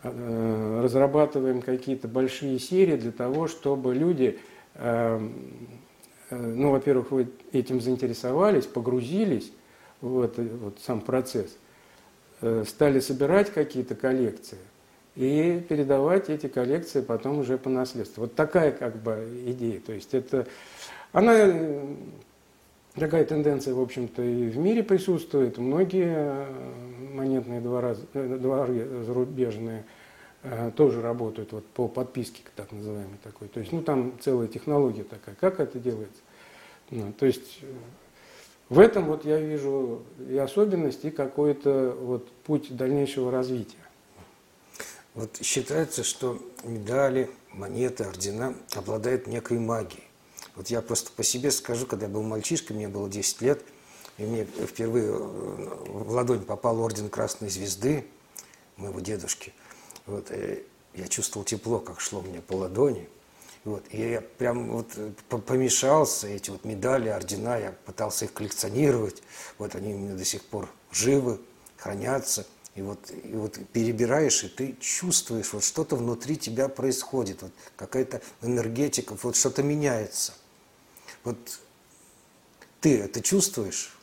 Э, 0.03 0.81
разрабатываем 0.83 1.61
какие-то 1.61 2.09
большие 2.09 2.59
серии 2.59 2.97
для 2.97 3.13
того, 3.13 3.49
чтобы 3.49 3.95
люди, 3.95 4.39
э, 4.77 5.29
ну, 6.31 6.71
во-первых, 6.71 7.11
вы 7.11 7.29
этим 7.53 7.81
заинтересовались, 7.81 8.67
погрузились 8.67 9.53
в 10.01 10.23
этот 10.23 10.53
вот 10.53 10.79
сам 10.81 11.01
процесс, 11.01 11.59
стали 12.67 13.01
собирать 13.01 13.53
какие-то 13.53 13.95
коллекции 13.95 14.59
и 15.17 15.65
передавать 15.69 16.31
эти 16.31 16.49
коллекции 16.49 17.01
потом 17.01 17.39
уже 17.39 17.59
по 17.59 17.69
наследству. 17.69 18.23
Вот 18.23 18.35
такая 18.35 18.73
как 18.73 18.97
бы 18.97 19.29
идея. 19.47 19.81
То 19.81 19.93
есть 19.93 20.15
это, 20.15 20.47
она 21.13 21.47
Такая 22.95 23.25
тенденция, 23.25 23.73
в 23.73 23.81
общем-то, 23.81 24.23
и 24.23 24.49
в 24.49 24.59
мире 24.59 24.83
присутствует. 24.83 25.59
Многие 25.59 26.47
монетные 27.15 27.61
двора, 27.61 27.95
дворы 28.13 29.05
зарубежные 29.05 29.85
тоже 30.75 31.01
работают 31.01 31.53
вот 31.53 31.65
по 31.67 31.87
подписке, 31.87 32.43
так 32.57 32.73
называемой 32.73 33.19
такой. 33.23 33.47
То 33.47 33.61
есть, 33.61 33.71
ну, 33.71 33.83
там 33.83 34.15
целая 34.21 34.49
технология 34.49 35.05
такая. 35.05 35.37
Как 35.37 35.61
это 35.61 35.79
делается? 35.79 36.21
Ну, 36.91 37.13
то 37.13 37.27
есть, 37.27 37.61
в 38.71 38.79
этом 38.79 39.07
вот 39.07 39.25
я 39.25 39.39
вижу 39.39 40.03
и 40.29 40.39
особенность, 40.39 41.05
и 41.05 41.11
какой-то 41.11 41.95
вот 42.01 42.31
путь 42.45 42.75
дальнейшего 42.75 43.31
развития. 43.33 43.77
Вот 45.15 45.39
считается, 45.43 46.05
что 46.05 46.41
медали, 46.63 47.29
монеты, 47.53 48.05
ордена 48.05 48.55
обладают 48.77 49.27
некой 49.27 49.59
магией. 49.59 50.05
Вот 50.55 50.69
я 50.69 50.83
просто 50.83 51.11
по 51.11 51.25
себе 51.25 51.51
скажу, 51.51 51.85
когда 51.85 52.07
я 52.07 52.13
был 52.13 52.23
мальчишкой, 52.23 52.77
мне 52.77 52.87
было 52.87 53.11
10 53.11 53.41
лет, 53.43 53.61
и 54.19 54.23
мне 54.23 54.45
впервые 54.45 55.07
э, 55.07 55.17
в 55.17 56.13
ладонь 56.13 56.45
попал 56.45 56.81
орден 56.81 57.09
Красной 57.09 57.51
Звезды 57.51 58.07
моего 58.77 59.01
дедушки. 59.01 59.53
Вот, 60.07 60.31
и 60.31 60.65
я 60.95 61.09
чувствовал 61.09 61.45
тепло, 61.45 61.81
как 61.81 62.01
шло 62.01 62.21
мне 62.21 62.41
по 62.41 62.55
ладони. 62.55 63.09
Вот, 63.65 63.85
и 63.91 64.11
я 64.13 64.23
прям 64.23 64.71
вот 64.71 64.87
помешался, 65.47 66.27
эти 66.27 66.51
вот 66.51 66.65
медали, 66.65 67.09
ордена, 67.09 67.59
я 67.59 67.75
пытался 67.85 68.25
их 68.25 68.33
коллекционировать. 68.33 69.23
Вот 69.59 69.75
они 69.75 69.95
у 69.95 69.99
меня 69.99 70.15
до 70.15 70.25
сих 70.25 70.43
пор 70.43 70.69
живы, 70.91 71.39
хранятся. 71.77 72.47
И 72.75 72.83
вот, 72.83 73.11
и 73.11 73.35
вот 73.35 73.59
перебираешь, 73.73 74.45
и 74.45 74.49
ты 74.49 74.77
чувствуешь, 74.81 75.53
вот 75.53 75.65
что-то 75.65 75.97
внутри 75.97 76.37
тебя 76.37 76.69
происходит, 76.69 77.43
вот 77.43 77.51
какая-то 77.77 78.23
энергетика, 78.43 79.17
вот 79.23 79.37
что-то 79.37 79.63
меняется. 79.63 80.33
Вот 81.25 81.37
ты 82.81 82.99
это 83.01 83.21
чувствуешь? 83.21 83.97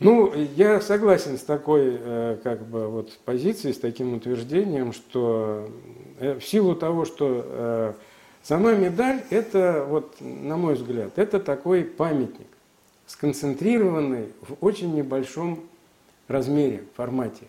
Ну, 0.00 0.34
я 0.34 0.80
согласен 0.80 1.38
с 1.38 1.42
такой 1.42 1.96
э, 1.98 2.38
как 2.42 2.66
бы 2.66 2.88
вот 2.88 3.16
позицией, 3.24 3.72
с 3.72 3.78
таким 3.78 4.14
утверждением, 4.14 4.92
что 4.92 5.70
э, 6.18 6.40
в 6.40 6.44
силу 6.44 6.74
того, 6.74 7.04
что 7.04 7.44
э, 7.44 7.94
сама 8.42 8.74
медаль, 8.74 9.22
это 9.30 9.84
вот, 9.88 10.16
на 10.20 10.56
мой 10.56 10.74
взгляд, 10.74 11.12
это 11.16 11.40
такой 11.40 11.84
памятник, 11.84 12.46
сконцентрированный 13.06 14.28
в 14.42 14.64
очень 14.64 14.94
небольшом 14.94 15.60
размере, 16.28 16.84
формате. 16.94 17.46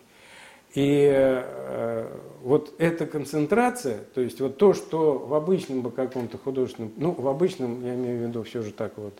И 0.74 1.08
э, 1.08 2.08
вот 2.42 2.74
эта 2.78 3.06
концентрация, 3.06 3.98
то 4.12 4.20
есть 4.20 4.40
вот 4.40 4.56
то, 4.56 4.74
что 4.74 5.18
в 5.18 5.34
обычном 5.34 5.82
бы 5.82 5.92
каком-то 5.92 6.36
художественном, 6.36 6.92
ну, 6.96 7.12
в 7.12 7.28
обычном, 7.28 7.84
я 7.84 7.94
имею 7.94 8.18
в 8.18 8.28
виду 8.28 8.42
все 8.42 8.62
же 8.62 8.72
так 8.72 8.92
вот, 8.96 9.14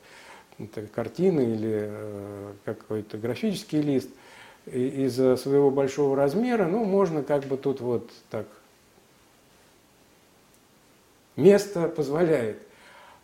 это 0.59 0.87
картины 0.89 1.41
или 1.41 1.89
э, 1.91 2.53
какой-то 2.65 3.19
графический 3.19 3.81
лист, 3.81 4.11
из-за 4.67 5.37
своего 5.37 5.71
большого 5.71 6.17
размера, 6.17 6.67
ну, 6.67 6.85
можно 6.85 7.23
как 7.23 7.45
бы 7.45 7.57
тут 7.57 7.81
вот 7.81 8.11
так, 8.31 8.47
место 11.37 11.89
позволяет. 11.89 12.59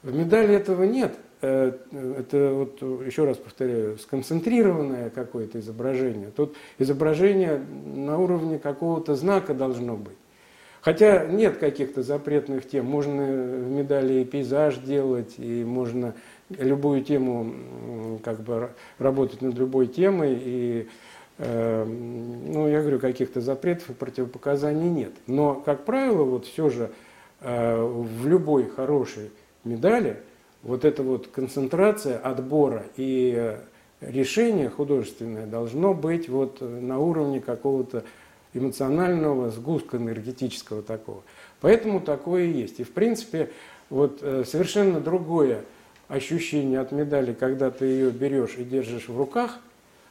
В 0.02 0.14
медали 0.14 0.54
этого 0.54 0.84
нет– 0.84 1.14
Э, 1.42 1.72
это 2.18 2.52
вот, 2.52 2.82
еще 3.06 3.24
раз 3.24 3.38
повторяю, 3.38 3.98
сконцентрированное 3.98 5.10
какое-то 5.10 5.58
изображение. 5.60 6.30
Тут 6.34 6.54
изображение 6.78 7.62
на 7.94 8.18
уровне 8.18 8.58
какого-то 8.58 9.14
знака 9.14 9.54
должно 9.54 9.96
быть. 9.96 10.16
Хотя 10.82 11.26
нет 11.26 11.58
каких-то 11.58 12.02
запретных 12.02 12.68
тем. 12.68 12.86
Можно 12.86 13.24
в 13.24 13.70
медали 13.70 14.20
и 14.20 14.24
пейзаж 14.24 14.76
делать, 14.78 15.34
и 15.38 15.64
можно 15.64 16.14
любую 16.50 17.02
тему, 17.02 18.18
как 18.22 18.40
бы 18.40 18.70
работать 18.98 19.40
над 19.40 19.56
любой 19.56 19.86
темой. 19.86 20.38
И, 20.42 20.88
э, 21.38 21.84
ну, 21.84 22.68
я 22.68 22.80
говорю, 22.80 22.98
каких-то 22.98 23.40
запретов 23.40 23.90
и 23.90 23.94
противопоказаний 23.94 24.90
нет. 24.90 25.12
Но, 25.26 25.54
как 25.54 25.86
правило, 25.86 26.24
вот 26.24 26.44
все 26.44 26.68
же 26.68 26.90
в 27.40 28.26
любой 28.26 28.68
хорошей 28.68 29.30
медали– 29.64 30.16
вот 30.62 30.84
эта 30.84 31.02
вот 31.02 31.28
концентрация 31.28 32.18
отбора 32.18 32.84
и 32.96 33.34
э, 33.36 33.60
решение 34.00 34.68
художественное 34.68 35.46
должно 35.46 35.94
быть 35.94 36.28
вот 36.28 36.58
э, 36.60 36.64
на 36.64 36.98
уровне 36.98 37.40
какого-то 37.40 38.04
эмоционального 38.52 39.50
сгустка 39.50 39.96
энергетического 39.96 40.82
такого. 40.82 41.22
Поэтому 41.60 42.00
такое 42.00 42.44
и 42.44 42.52
есть. 42.52 42.80
И 42.80 42.84
в 42.84 42.92
принципе 42.92 43.50
вот 43.88 44.18
э, 44.22 44.44
совершенно 44.46 45.00
другое 45.00 45.64
ощущение 46.08 46.80
от 46.80 46.92
медали, 46.92 47.32
когда 47.32 47.70
ты 47.70 47.86
ее 47.86 48.10
берешь 48.10 48.56
и 48.58 48.64
держишь 48.64 49.08
в 49.08 49.16
руках, 49.16 49.58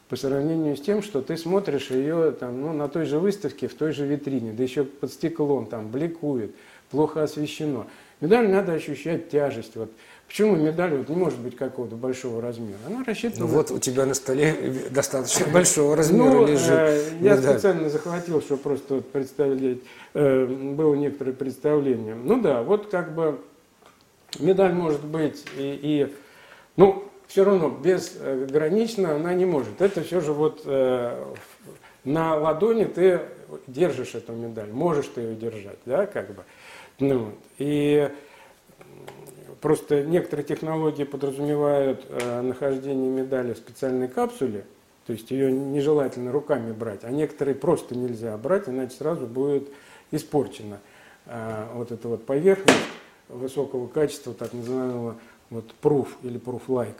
по 0.07 0.15
сравнению 0.15 0.75
с 0.75 0.81
тем, 0.81 1.03
что 1.03 1.21
ты 1.21 1.37
смотришь 1.37 1.91
ее 1.91 2.31
там, 2.31 2.59
ну, 2.61 2.73
на 2.73 2.87
той 2.87 3.05
же 3.05 3.19
выставке, 3.19 3.67
в 3.67 3.75
той 3.75 3.91
же 3.91 4.07
витрине, 4.07 4.53
да 4.53 4.63
еще 4.63 4.83
под 4.83 5.11
стеклом, 5.11 5.67
там 5.67 5.91
бликует, 5.91 6.55
плохо 6.91 7.23
освещено. 7.23 7.87
Медаль 8.21 8.49
надо 8.49 8.73
ощущать 8.73 9.29
тяжесть. 9.29 9.75
Вот 9.75 9.91
Почему 10.29 10.55
медаль 10.55 10.95
вот 10.95 11.09
не 11.09 11.15
может 11.15 11.39
быть 11.39 11.55
какого-то 11.55 11.95
большого 11.95 12.39
размера? 12.39 12.77
Она 12.85 13.03
рассчитана... 13.03 13.47
Ну 13.47 13.47
вот 13.47 13.71
у 13.71 13.79
тебя 13.79 14.05
на 14.05 14.13
столе 14.13 14.55
достаточно 14.91 15.47
большого 15.47 15.95
размера 15.95 16.33
ну, 16.33 16.45
лежит. 16.45 16.69
Э, 16.69 17.03
я 17.19 17.35
медаль. 17.35 17.53
специально 17.53 17.89
захватил, 17.89 18.39
чтобы 18.39 18.61
просто 18.61 18.93
вот 18.93 19.11
представлять, 19.11 19.79
э, 20.13 20.45
было 20.45 20.93
некоторое 20.93 21.31
представление. 21.31 22.13
Ну 22.13 22.39
да, 22.41 22.61
вот 22.61 22.91
как 22.91 23.15
бы 23.15 23.39
медаль 24.37 24.73
может 24.73 25.03
быть 25.03 25.43
и, 25.57 25.79
и 25.81 26.15
ну, 26.75 27.05
все 27.25 27.43
равно 27.43 27.69
безгранично 27.69 29.15
она 29.15 29.33
не 29.33 29.45
может. 29.45 29.81
Это 29.81 30.03
все 30.03 30.21
же 30.21 30.33
вот 30.33 30.61
э, 30.65 31.25
на 32.03 32.35
ладони 32.35 32.85
ты 32.85 33.21
держишь 33.65 34.13
эту 34.13 34.33
медаль, 34.33 34.71
можешь 34.71 35.07
ты 35.07 35.21
ее 35.21 35.35
держать, 35.35 35.79
да, 35.87 36.05
как 36.05 36.35
бы. 36.35 36.43
Ну, 36.99 37.31
и 37.57 38.09
Просто 39.61 40.03
некоторые 40.03 40.45
технологии 40.45 41.03
подразумевают 41.03 42.05
э, 42.07 42.41
нахождение 42.41 43.09
медали 43.09 43.53
в 43.53 43.57
специальной 43.57 44.07
капсуле, 44.07 44.65
то 45.05 45.11
есть 45.11 45.31
ее 45.31 45.51
нежелательно 45.51 46.31
руками 46.31 46.71
брать, 46.71 47.03
а 47.03 47.09
некоторые 47.09 47.55
просто 47.55 47.95
нельзя 47.95 48.37
брать, 48.37 48.69
иначе 48.69 48.95
сразу 48.95 49.25
будет 49.27 49.67
испорчена 50.11 50.79
э, 51.25 51.65
вот 51.73 51.91
эта 51.91 52.07
вот 52.07 52.25
поверхность 52.25 52.79
высокого 53.27 53.87
качества, 53.87 54.33
так 54.33 54.53
называемого 54.53 55.15
вот 55.49 55.65
proof 55.81 56.07
или 56.23 56.39
proof-like. 56.39 56.95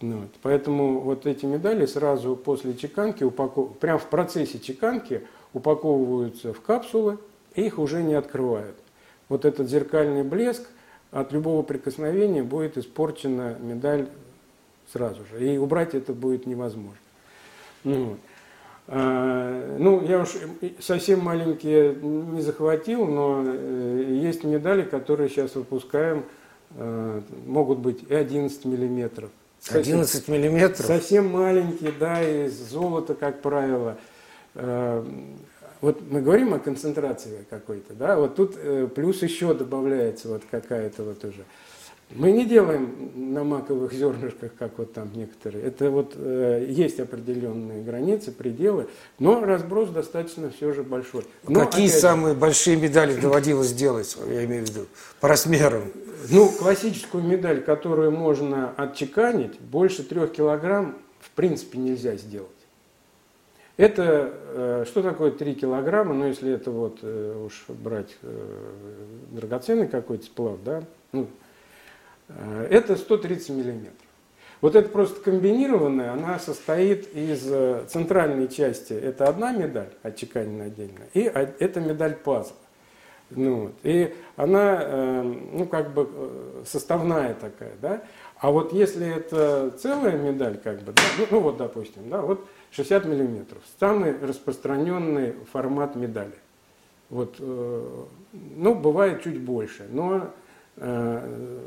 Ну, 0.00 0.18
вот. 0.18 0.30
Поэтому 0.42 1.00
вот 1.00 1.26
эти 1.26 1.46
медали 1.46 1.84
сразу 1.86 2.36
после 2.36 2.76
чеканки, 2.76 3.24
упаков... 3.24 3.76
прямо 3.78 3.98
в 3.98 4.06
процессе 4.06 4.60
чеканки 4.60 5.26
упаковываются 5.52 6.52
в 6.52 6.60
капсулы 6.60 7.18
и 7.56 7.62
их 7.62 7.80
уже 7.80 8.04
не 8.04 8.14
открывают. 8.14 8.76
Вот 9.28 9.44
этот 9.44 9.68
зеркальный 9.68 10.22
блеск– 10.22 10.62
от 11.10 11.32
любого 11.32 11.62
прикосновения 11.62 12.42
будет 12.42 12.76
испорчена 12.76 13.56
медаль 13.60 14.08
сразу 14.92 15.24
же. 15.30 15.54
И 15.54 15.58
убрать 15.58 15.94
это 15.94 16.12
будет 16.12 16.46
невозможно. 16.46 16.98
Ну, 17.84 18.16
а, 18.88 19.76
ну, 19.78 20.02
я 20.04 20.20
уж 20.20 20.30
совсем 20.80 21.20
маленькие 21.20 21.94
не 21.94 22.42
захватил, 22.42 23.06
но 23.06 23.42
э, 23.44 24.18
есть 24.22 24.44
медали, 24.44 24.82
которые 24.82 25.28
сейчас 25.28 25.54
выпускаем, 25.54 26.24
э, 26.76 27.20
могут 27.46 27.78
быть 27.78 28.02
и 28.08 28.14
11 28.14 28.64
миллиметров. 28.64 29.30
11 29.70 30.28
миллиметров? 30.28 30.86
Совсем 30.86 31.30
маленькие, 31.30 31.92
да, 31.98 32.22
из 32.22 32.52
золота, 32.70 33.14
как 33.14 33.42
правило. 33.42 33.98
Вот 35.80 36.00
мы 36.10 36.22
говорим 36.22 36.54
о 36.54 36.58
концентрации 36.58 37.46
какой-то, 37.48 37.94
да, 37.94 38.16
вот 38.16 38.34
тут 38.34 38.54
э, 38.56 38.88
плюс 38.92 39.22
еще 39.22 39.54
добавляется 39.54 40.28
вот 40.28 40.42
какая-то 40.50 41.04
вот 41.04 41.24
уже. 41.24 41.44
Мы 42.10 42.32
не 42.32 42.46
делаем 42.46 43.10
на 43.14 43.44
маковых 43.44 43.92
зернышках, 43.92 44.52
как 44.58 44.78
вот 44.78 44.94
там 44.94 45.10
некоторые. 45.14 45.64
Это 45.64 45.90
вот 45.90 46.14
э, 46.16 46.64
есть 46.68 46.98
определенные 47.00 47.82
границы, 47.82 48.32
пределы, 48.32 48.88
но 49.18 49.44
разброс 49.44 49.90
достаточно 49.90 50.50
все 50.50 50.72
же 50.72 50.82
большой. 50.82 51.24
Но, 51.46 51.66
Какие 51.66 51.88
опять, 51.88 52.00
самые 52.00 52.34
большие 52.34 52.76
медали 52.76 53.14
доводилось 53.14 53.72
делать, 53.72 54.16
я 54.26 54.44
имею 54.46 54.64
в 54.64 54.70
виду, 54.70 54.86
по 55.20 55.28
размерам? 55.28 55.92
Ну, 56.30 56.48
классическую 56.48 57.22
медаль, 57.22 57.62
которую 57.62 58.10
можно 58.10 58.72
отчеканить, 58.76 59.60
больше 59.60 60.02
трех 60.02 60.32
килограмм 60.32 60.96
в 61.20 61.30
принципе 61.32 61.78
нельзя 61.78 62.16
сделать. 62.16 62.48
Это 63.78 64.32
э, 64.34 64.84
что 64.88 65.02
такое 65.02 65.30
3 65.30 65.54
килограмма, 65.54 66.12
ну 66.12 66.26
если 66.26 66.52
это 66.52 66.72
вот 66.72 66.98
э, 67.02 67.44
уж 67.46 67.64
брать 67.68 68.16
э, 68.22 68.56
драгоценный 69.30 69.86
какой-то 69.86 70.24
сплав, 70.24 70.58
да, 70.64 70.82
ну, 71.12 71.28
это 72.68 72.96
130 72.96 73.50
миллиметров. 73.50 73.94
Вот 74.60 74.74
это 74.74 74.88
просто 74.88 75.20
комбинированная, 75.20 76.12
она 76.12 76.40
состоит 76.40 77.14
из 77.14 77.40
центральной 77.88 78.48
части, 78.48 78.92
это 78.92 79.28
одна 79.28 79.52
медаль, 79.52 79.90
отчеканенная 80.02 80.66
отдельно, 80.66 81.04
и 81.14 81.20
это 81.20 81.80
медаль 81.80 82.16
пазла. 82.16 82.56
Ну, 83.30 83.72
и 83.82 84.14
она, 84.36 85.22
ну, 85.22 85.66
как 85.66 85.94
бы 85.94 86.08
составная 86.66 87.34
такая, 87.34 87.74
да. 87.80 88.02
А 88.38 88.50
вот 88.50 88.72
если 88.72 89.06
это 89.06 89.70
целая 89.78 90.18
медаль, 90.18 90.58
как 90.58 90.80
бы, 90.80 90.92
да, 90.92 91.02
ну, 91.18 91.26
ну 91.30 91.40
вот, 91.40 91.56
допустим, 91.56 92.10
да, 92.10 92.20
вот 92.20 92.46
60 92.70 93.04
миллиметров. 93.06 93.62
Самый 93.78 94.18
распространенный 94.18 95.34
формат 95.52 95.96
медали. 95.96 96.34
Вот, 97.10 97.36
э, 97.38 98.04
ну, 98.32 98.74
бывает 98.74 99.22
чуть 99.22 99.40
больше, 99.40 99.86
но 99.90 100.30
э, 100.76 101.60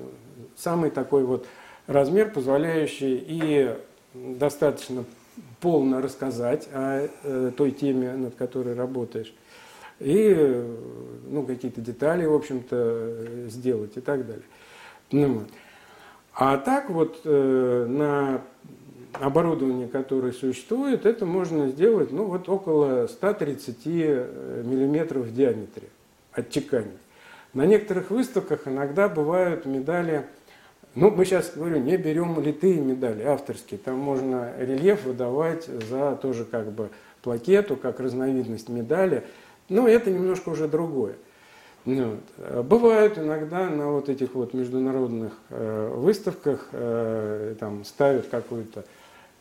самый 0.55 0.91
такой 0.91 1.23
вот 1.23 1.47
размер, 1.87 2.31
позволяющий 2.31 3.23
и 3.27 3.75
достаточно 4.13 5.03
полно 5.59 6.01
рассказать 6.01 6.67
о 6.71 7.07
э, 7.23 7.51
той 7.57 7.71
теме, 7.71 8.13
над 8.13 8.35
которой 8.35 8.75
работаешь, 8.75 9.33
и 9.99 10.63
ну, 11.27 11.43
какие-то 11.43 11.81
детали, 11.81 12.25
в 12.25 12.33
общем-то, 12.33 13.47
сделать 13.49 13.97
и 13.97 14.01
так 14.01 14.25
далее. 14.25 14.45
Ну, 15.11 15.43
а 16.33 16.57
так 16.57 16.89
вот 16.89 17.21
э, 17.25 17.85
на 17.87 18.41
оборудование, 19.13 19.87
которое 19.87 20.31
существует, 20.31 21.05
это 21.05 21.25
можно 21.25 21.67
сделать 21.67 22.11
ну, 22.11 22.25
вот 22.25 22.49
около 22.49 23.07
130 23.07 23.77
э, 23.85 24.63
миллиметров 24.65 25.25
в 25.25 25.33
диаметре 25.33 25.89
отчеканить. 26.31 26.91
На 27.53 27.65
некоторых 27.65 28.11
выставках 28.11 28.67
иногда 28.67 29.09
бывают 29.09 29.65
медали, 29.65 30.25
ну, 30.95 31.09
мы 31.09 31.25
сейчас, 31.25 31.53
говорю, 31.55 31.79
не 31.79 31.97
берем 31.97 32.39
литые 32.41 32.79
медали, 32.79 33.23
авторские. 33.23 33.79
Там 33.79 33.97
можно 33.97 34.51
рельеф 34.57 35.05
выдавать 35.05 35.65
за 35.65 36.17
тоже 36.21 36.43
как 36.43 36.71
бы 36.71 36.89
плакету, 37.21 37.77
как 37.77 37.99
разновидность 37.99 38.67
медали. 38.67 39.23
Но 39.69 39.87
это 39.87 40.11
немножко 40.11 40.49
уже 40.49 40.67
другое. 40.67 41.15
Ну, 41.85 42.17
вот. 42.37 42.65
Бывают 42.65 43.17
иногда 43.17 43.69
на 43.69 43.91
вот 43.91 44.09
этих 44.09 44.35
вот 44.35 44.53
международных 44.53 45.33
э, 45.49 45.93
выставках 45.95 46.67
э, 46.73 47.55
там 47.59 47.85
ставят 47.85 48.27
какую-то, 48.27 48.83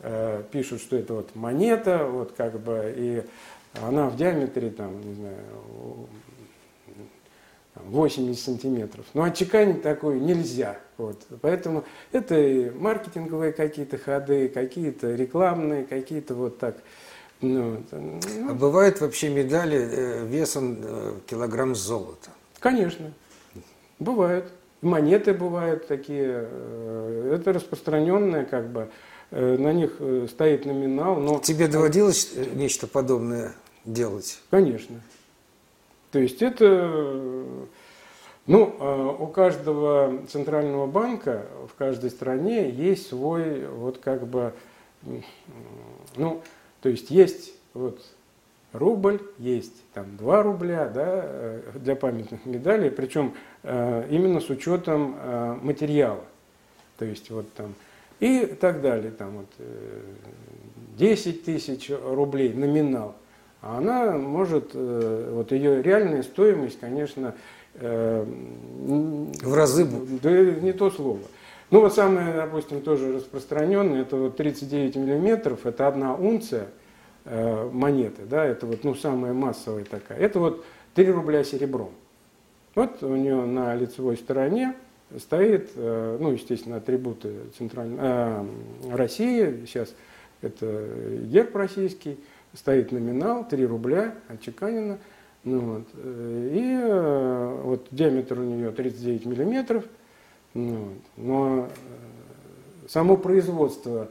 э, 0.00 0.42
пишут, 0.50 0.80
что 0.80 0.96
это 0.96 1.14
вот 1.14 1.34
монета, 1.34 2.06
вот 2.06 2.32
как 2.32 2.58
бы, 2.60 2.94
и 2.96 3.22
она 3.82 4.08
в 4.08 4.16
диаметре 4.16 4.70
там, 4.70 5.00
не 5.00 5.14
знаю, 5.14 5.36
80 7.76 8.38
сантиметров. 8.38 9.04
Но 9.14 9.22
отчеканить 9.22 9.82
такое 9.82 10.18
нельзя. 10.18 10.78
Вот. 10.96 11.22
Поэтому 11.40 11.84
это 12.12 12.38
и 12.38 12.70
маркетинговые 12.70 13.52
какие-то 13.52 13.98
ходы, 13.98 14.48
какие-то 14.48 15.14
рекламные, 15.14 15.84
какие-то 15.84 16.34
вот 16.34 16.58
так. 16.58 16.76
Ну, 17.40 17.82
ну. 17.90 18.20
А 18.50 18.54
бывают 18.54 19.00
вообще 19.00 19.30
медали 19.30 19.78
э, 19.78 20.26
весом 20.26 20.78
э, 20.82 21.14
килограмм 21.26 21.74
золота? 21.74 22.30
Конечно. 22.58 23.12
Бывают. 23.98 24.50
Монеты 24.82 25.32
бывают 25.32 25.86
такие. 25.86 26.48
Это 27.32 27.52
распространенное 27.52 28.44
как 28.44 28.70
бы. 28.70 28.90
На 29.30 29.72
них 29.72 30.00
стоит 30.28 30.66
номинал. 30.66 31.16
Но... 31.16 31.38
Тебе 31.38 31.68
доводилось 31.68 32.32
нечто 32.54 32.86
подобное 32.86 33.54
делать? 33.84 34.40
Конечно. 34.50 35.00
То 36.10 36.18
есть 36.18 36.42
это, 36.42 36.66
ну, 38.46 38.76
а 38.80 39.16
у 39.18 39.26
каждого 39.28 40.26
центрального 40.26 40.86
банка 40.86 41.46
в 41.72 41.76
каждой 41.76 42.10
стране 42.10 42.68
есть 42.68 43.08
свой, 43.08 43.66
вот 43.68 43.98
как 43.98 44.26
бы, 44.26 44.52
ну, 46.16 46.42
то 46.82 46.88
есть 46.88 47.10
есть 47.10 47.52
вот 47.74 48.00
рубль, 48.72 49.20
есть 49.38 49.82
там 49.94 50.16
2 50.16 50.42
рубля 50.42 50.88
да, 50.88 51.20
э, 51.22 51.62
для 51.74 51.96
памятных 51.96 52.44
медалей, 52.46 52.90
причем 52.90 53.34
э, 53.62 54.06
именно 54.10 54.40
с 54.40 54.50
учетом 54.50 55.16
э, 55.18 55.58
материала. 55.62 56.24
То 56.98 57.04
есть 57.04 57.30
вот 57.30 57.52
там 57.54 57.74
и 58.20 58.46
так 58.46 58.80
далее, 58.80 59.10
там 59.10 59.38
вот 59.38 59.66
10 60.96 61.44
тысяч 61.44 61.90
рублей 61.90 62.52
номинал– 62.52 63.16
а 63.62 63.76
она 63.76 64.12
может, 64.12 64.70
э, 64.72 65.30
вот 65.34 65.52
ее 65.52 65.82
реальная 65.82 66.22
стоимость, 66.22 66.80
конечно, 66.80 67.34
э, 67.74 68.24
в 68.24 69.54
разы. 69.54 69.86
Да 70.22 70.30
не 70.30 70.72
то 70.72 70.90
слово. 70.90 71.20
Ну 71.70 71.80
вот 71.80 71.94
самое, 71.94 72.32
допустим, 72.32 72.80
тоже 72.80 73.12
распространенное, 73.12 74.02
это 74.02 74.16
вот 74.16 74.36
39 74.36 74.96
миллиметров, 74.96 75.66
это 75.66 75.86
одна 75.86 76.14
унция 76.14 76.68
э, 77.26 77.68
монеты, 77.70 78.22
да, 78.24 78.44
это 78.44 78.66
вот, 78.66 78.82
ну, 78.82 78.94
самая 78.94 79.34
массовая 79.34 79.84
такая. 79.84 80.18
Это 80.18 80.40
вот 80.40 80.64
3 80.94 81.10
рубля 81.12 81.44
серебром. 81.44 81.90
Вот 82.74 83.02
у 83.02 83.14
нее 83.14 83.44
на 83.44 83.74
лицевой 83.74 84.16
стороне 84.16 84.74
стоит, 85.18 85.70
ну, 85.76 86.32
естественно, 86.32 86.76
атрибуты 86.76 87.34
центральной 87.56 87.96
э, 87.98 88.46
России, 88.92 89.64
сейчас 89.66 89.94
это 90.42 90.66
герб 91.24 91.54
российский, 91.56 92.18
стоит 92.54 92.92
номинал 92.92 93.46
3 93.46 93.66
рубля, 93.66 94.14
отчеканено. 94.28 94.98
Ну, 95.44 95.60
вот. 95.60 95.88
Э, 95.94 96.50
и 96.52 96.78
э, 96.82 97.60
вот 97.64 97.86
диаметр 97.90 98.38
у 98.40 98.42
нее 98.42 98.70
39 98.70 99.26
миллиметров. 99.26 99.84
Ну, 100.52 100.94
но 101.16 101.68
э, 101.68 102.88
само 102.88 103.16
производство 103.16 104.08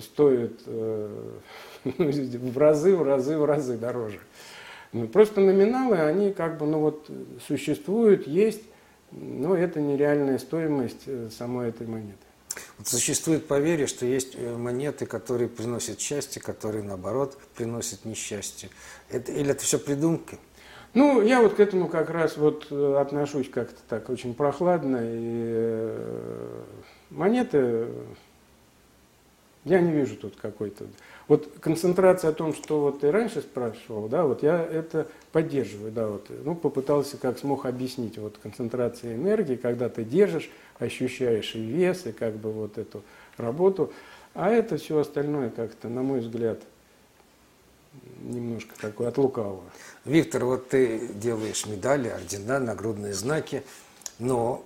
стоит 0.00 0.60
в 1.84 2.58
разы, 2.58 2.96
в 2.96 3.02
разы, 3.02 3.38
в 3.38 3.44
разы 3.44 3.78
дороже. 3.78 4.18
Ну, 4.92 5.06
просто 5.08 5.40
номиналы, 5.40 5.98
они 5.98 6.32
как 6.32 6.58
бы, 6.58 6.66
ну 6.66 6.80
вот, 6.80 7.08
существуют, 7.46 8.26
есть, 8.26 8.62
но 9.12 9.56
это 9.56 9.80
нереальная 9.80 10.38
стоимость 10.38 11.08
самой 11.32 11.68
этой 11.68 11.86
монеты. 11.86 12.26
Вот 12.78 12.88
существует 12.88 13.46
поверье, 13.46 13.86
что 13.86 14.06
есть 14.06 14.34
э, 14.34 14.56
монеты, 14.56 15.06
которые 15.06 15.48
приносят 15.48 16.00
счастье, 16.00 16.40
которые, 16.40 16.82
наоборот, 16.82 17.38
приносят 17.54 18.04
несчастье. 18.04 18.70
Это, 19.10 19.32
или 19.32 19.50
это 19.50 19.62
все 19.62 19.78
придумки? 19.78 20.38
Ну, 20.94 21.20
я 21.20 21.42
вот 21.42 21.54
к 21.54 21.60
этому 21.60 21.88
как 21.88 22.10
раз 22.10 22.36
вот 22.36 22.68
э, 22.70 22.96
отношусь 22.98 23.50
как-то 23.50 23.80
так 23.88 24.08
очень 24.08 24.34
прохладно. 24.34 24.98
И 25.02 25.44
э, 25.54 26.62
монеты, 27.10 27.88
я 29.66 29.80
не 29.80 29.90
вижу 29.90 30.16
тут 30.16 30.36
какой-то... 30.36 30.86
Вот 31.26 31.52
концентрация 31.60 32.30
о 32.30 32.32
том, 32.32 32.54
что 32.54 32.80
вот 32.82 33.00
ты 33.00 33.10
раньше 33.10 33.40
спрашивал, 33.40 34.06
да, 34.06 34.24
вот 34.24 34.44
я 34.44 34.62
это 34.62 35.08
поддерживаю, 35.32 35.90
да, 35.90 36.06
вот, 36.06 36.28
ну, 36.44 36.54
попытался 36.54 37.16
как 37.16 37.36
смог 37.36 37.66
объяснить, 37.66 38.16
вот 38.16 38.38
концентрация 38.40 39.16
энергии, 39.16 39.56
когда 39.56 39.88
ты 39.88 40.04
держишь, 40.04 40.48
ощущаешь 40.78 41.56
и 41.56 41.60
вес, 41.60 42.06
и 42.06 42.12
как 42.12 42.36
бы 42.36 42.52
вот 42.52 42.78
эту 42.78 43.02
работу. 43.38 43.92
А 44.34 44.50
это 44.50 44.76
все 44.76 45.00
остальное 45.00 45.50
как-то, 45.50 45.88
на 45.88 46.02
мой 46.02 46.20
взгляд, 46.20 46.60
немножко 48.20 48.78
такое 48.80 49.08
от 49.08 49.18
лукавого. 49.18 49.64
Виктор, 50.04 50.44
вот 50.44 50.68
ты 50.68 51.08
делаешь 51.08 51.66
медали, 51.66 52.06
ордена, 52.06 52.60
нагрудные 52.60 53.14
знаки, 53.14 53.64
но 54.20 54.64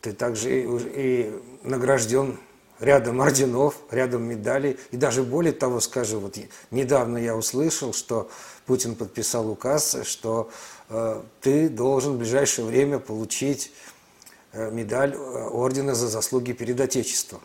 ты 0.00 0.12
также 0.12 0.60
и, 0.60 0.66
и 0.66 1.40
награжден 1.62 2.36
рядом 2.80 3.20
орденов, 3.20 3.76
рядом 3.90 4.24
медалей. 4.24 4.78
И 4.90 4.96
даже 4.96 5.22
более 5.22 5.52
того 5.52 5.80
скажу, 5.80 6.20
вот 6.20 6.36
недавно 6.70 7.18
я 7.18 7.36
услышал, 7.36 7.92
что 7.92 8.30
Путин 8.66 8.94
подписал 8.94 9.50
указ, 9.50 9.96
что 10.04 10.50
э, 10.88 11.22
ты 11.40 11.68
должен 11.68 12.14
в 12.14 12.18
ближайшее 12.18 12.66
время 12.66 12.98
получить 12.98 13.72
Э, 14.54 14.70
медаль 14.70 15.14
э, 15.14 15.48
ордена 15.50 15.94
за 15.94 16.06
заслуги 16.06 16.52
перед 16.52 16.80
Отечеством. 16.80 17.40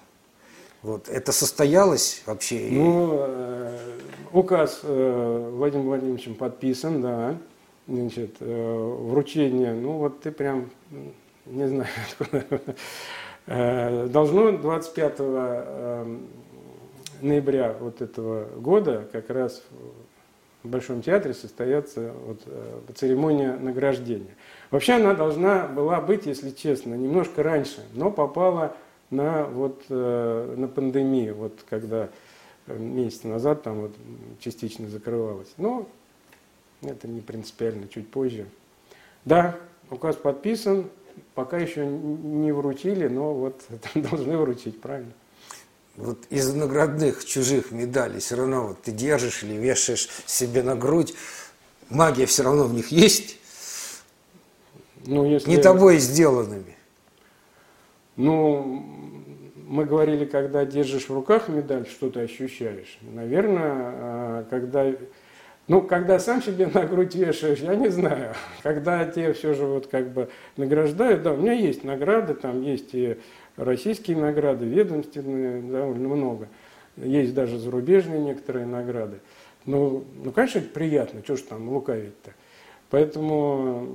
Вот. 0.83 1.09
Это 1.09 1.31
состоялось 1.31 2.21
вообще? 2.27 2.67
Ну, 2.69 3.15
э, 3.17 3.97
указ 4.31 4.81
э, 4.83 5.51
Владимиром 5.55 5.87
Владимировичем 5.87 6.35
подписан, 6.35 7.01
да. 7.01 7.35
Значит, 7.87 8.35
э, 8.41 8.95
вручение, 9.09 9.73
ну 9.73 9.93
вот 9.93 10.21
ты 10.21 10.31
прям, 10.31 10.69
не 11.47 11.67
знаю, 11.67 11.89
откуда. 12.19 12.45
Э, 13.51 14.05
должно 14.05 14.51
25 14.51 15.15
э, 15.17 16.17
ноября 17.21 17.75
вот 17.79 17.99
этого 17.99 18.45
года 18.59 19.09
как 19.11 19.31
раз 19.31 19.63
в 20.61 20.67
Большом 20.67 21.01
театре 21.01 21.33
состояться 21.33 22.13
вот, 22.27 22.41
э, 22.45 22.79
церемония 22.93 23.53
награждения. 23.53 24.35
Вообще 24.69 24.93
она 24.93 25.15
должна 25.15 25.65
была 25.65 25.99
быть, 25.99 26.27
если 26.27 26.51
честно, 26.51 26.93
немножко 26.93 27.41
раньше, 27.41 27.83
но 27.95 28.11
попала 28.11 28.75
на, 29.09 29.45
вот, 29.45 29.81
э, 29.89 30.53
на 30.55 30.67
пандемию, 30.67 31.33
вот 31.33 31.65
когда 31.67 32.09
месяц 32.67 33.23
назад 33.23 33.63
там 33.63 33.81
вот 33.81 33.95
частично 34.39 34.87
закрывалась. 34.87 35.51
Но 35.57 35.87
это 36.83 37.07
не 37.07 37.21
принципиально, 37.21 37.87
чуть 37.87 38.11
позже. 38.11 38.45
Да, 39.25 39.55
указ 39.89 40.17
подписан, 40.17 40.91
пока 41.35 41.57
еще 41.57 41.85
не 41.85 42.51
вручили, 42.51 43.07
но 43.07 43.33
вот 43.33 43.61
должны 43.95 44.37
вручить, 44.37 44.79
правильно? 44.81 45.11
Вот 45.95 46.19
из 46.29 46.53
наградных 46.53 47.25
чужих 47.25 47.71
медалей 47.71 48.19
все 48.19 48.35
равно 48.35 48.67
вот 48.67 48.81
ты 48.81 48.91
держишь 48.91 49.43
или 49.43 49.53
вешаешь 49.53 50.07
себе 50.25 50.63
на 50.63 50.75
грудь, 50.75 51.13
магия 51.89 52.25
все 52.25 52.43
равно 52.43 52.65
в 52.65 52.73
них 52.73 52.89
есть. 52.89 53.37
Ну, 55.05 55.25
если... 55.25 55.49
Не 55.49 55.57
тобой 55.57 55.97
сделанными. 55.97 56.77
Ну, 58.15 58.85
мы 59.67 59.85
говорили, 59.85 60.25
когда 60.25 60.65
держишь 60.65 61.09
в 61.09 61.13
руках 61.13 61.47
медаль, 61.47 61.87
что 61.87 62.09
ты 62.09 62.21
ощущаешь. 62.21 62.97
Наверное, 63.01 63.73
а, 63.75 64.47
когда 64.49 64.91
ну, 65.69 65.83
когда 65.83 66.17
сам 66.17 66.41
себе 66.41 66.65
на 66.65 66.83
грудь 66.83 67.13
вешаешь, 67.13 67.59
я 67.59 67.75
не 67.75 67.89
знаю. 67.89 68.33
Когда 68.63 69.05
тебе 69.05 69.33
все 69.33 69.53
же 69.53 69.65
вот 69.65 69.85
как 69.85 70.09
бы 70.09 70.29
награждают, 70.57 71.21
да, 71.21 71.31
у 71.33 71.37
меня 71.37 71.53
есть 71.53 71.83
награды, 71.83 72.33
там 72.33 72.63
есть 72.63 72.95
и 72.95 73.19
российские 73.55 74.17
награды, 74.17 74.65
ведомственные, 74.65 75.61
довольно 75.61 76.09
много. 76.09 76.47
Есть 76.97 77.35
даже 77.35 77.59
зарубежные 77.59 78.19
некоторые 78.19 78.65
награды. 78.65 79.19
Ну, 79.65 80.05
ну 80.23 80.31
конечно, 80.31 80.57
это 80.57 80.69
приятно, 80.69 81.21
что 81.23 81.35
ж 81.35 81.41
там 81.41 81.69
лукавить-то. 81.69 82.31
Поэтому, 82.89 83.87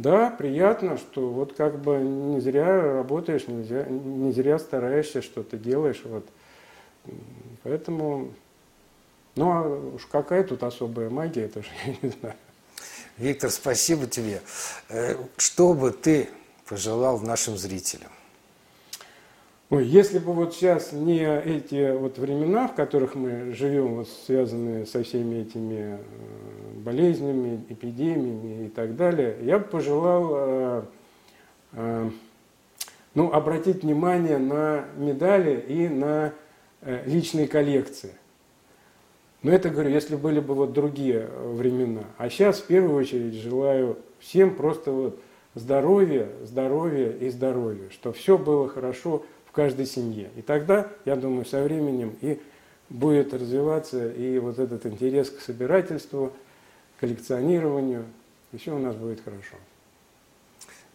да, 0.00 0.30
приятно, 0.30 0.96
что 0.96 1.28
вот 1.28 1.52
как 1.52 1.82
бы 1.82 1.98
не 1.98 2.40
зря 2.40 2.94
работаешь, 2.94 3.46
не 3.46 3.62
зря, 3.62 3.84
не 3.84 4.32
зря 4.32 4.58
стараешься, 4.58 5.20
что-то 5.20 5.58
делаешь. 5.58 6.00
Вот. 6.04 6.24
Поэтому 7.62 8.30
ну, 9.36 9.50
а 9.50 9.94
уж 9.96 10.06
какая 10.06 10.44
тут 10.44 10.62
особая 10.62 11.10
магия, 11.10 11.44
это 11.44 11.62
же 11.62 11.68
я 11.86 11.96
не 12.02 12.08
знаю. 12.10 12.36
Виктор, 13.16 13.50
спасибо 13.50 14.06
тебе. 14.06 14.40
Э, 14.88 15.16
что 15.36 15.72
бы 15.72 15.92
ты 15.92 16.28
пожелал 16.68 17.20
нашим 17.20 17.56
зрителям? 17.56 18.10
Ой, 19.70 19.86
если 19.86 20.18
бы 20.18 20.32
вот 20.32 20.54
сейчас 20.54 20.92
не 20.92 21.24
эти 21.24 21.96
вот 21.96 22.18
времена, 22.18 22.66
в 22.66 22.74
которых 22.74 23.14
мы 23.14 23.52
живем, 23.52 23.96
вот 23.96 24.08
связанные 24.26 24.84
со 24.84 25.04
всеми 25.04 25.42
этими 25.42 25.96
э, 25.96 25.98
болезнями, 26.76 27.64
эпидемиями 27.68 28.66
и 28.66 28.68
так 28.68 28.96
далее, 28.96 29.36
я 29.42 29.58
бы 29.60 29.64
пожелал 29.64 30.30
э, 31.72 32.10
ну, 33.14 33.32
обратить 33.32 33.84
внимание 33.84 34.38
на 34.38 34.86
медали 34.96 35.60
и 35.60 35.88
на 35.88 36.32
личные 37.06 37.48
коллекции. 37.48 38.12
Но 39.44 39.52
это, 39.52 39.68
говорю, 39.68 39.90
если 39.90 40.16
были 40.16 40.40
бы 40.40 40.54
вот 40.54 40.72
другие 40.72 41.28
э, 41.28 41.52
времена. 41.52 42.04
А 42.16 42.30
сейчас, 42.30 42.60
в 42.60 42.64
первую 42.64 42.96
очередь, 42.96 43.34
желаю 43.34 43.98
всем 44.18 44.56
просто 44.56 44.90
вот 44.90 45.20
здоровья, 45.54 46.30
здоровья 46.42 47.10
и 47.10 47.28
здоровья, 47.28 47.90
что 47.90 48.14
все 48.14 48.38
было 48.38 48.70
хорошо 48.70 49.22
в 49.44 49.52
каждой 49.52 49.84
семье. 49.84 50.30
И 50.36 50.40
тогда, 50.40 50.88
я 51.04 51.14
думаю, 51.14 51.44
со 51.44 51.62
временем 51.62 52.16
и 52.22 52.40
будет 52.88 53.34
развиваться 53.34 54.10
и 54.10 54.38
вот 54.38 54.58
этот 54.58 54.86
интерес 54.86 55.28
к 55.28 55.42
собирательству, 55.42 56.32
коллекционированию, 56.98 58.06
и 58.52 58.56
все 58.56 58.74
у 58.74 58.78
нас 58.78 58.96
будет 58.96 59.22
хорошо. 59.22 59.56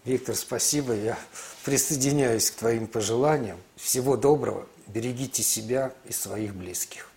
Виктор, 0.05 0.33
спасибо. 0.33 0.95
Я 0.95 1.19
присоединяюсь 1.65 2.49
к 2.49 2.55
твоим 2.55 2.87
пожеланиям. 2.87 3.57
Всего 3.75 4.17
доброго. 4.17 4.65
Берегите 4.87 5.43
себя 5.43 5.93
и 6.07 6.11
своих 6.11 6.55
близких. 6.55 7.08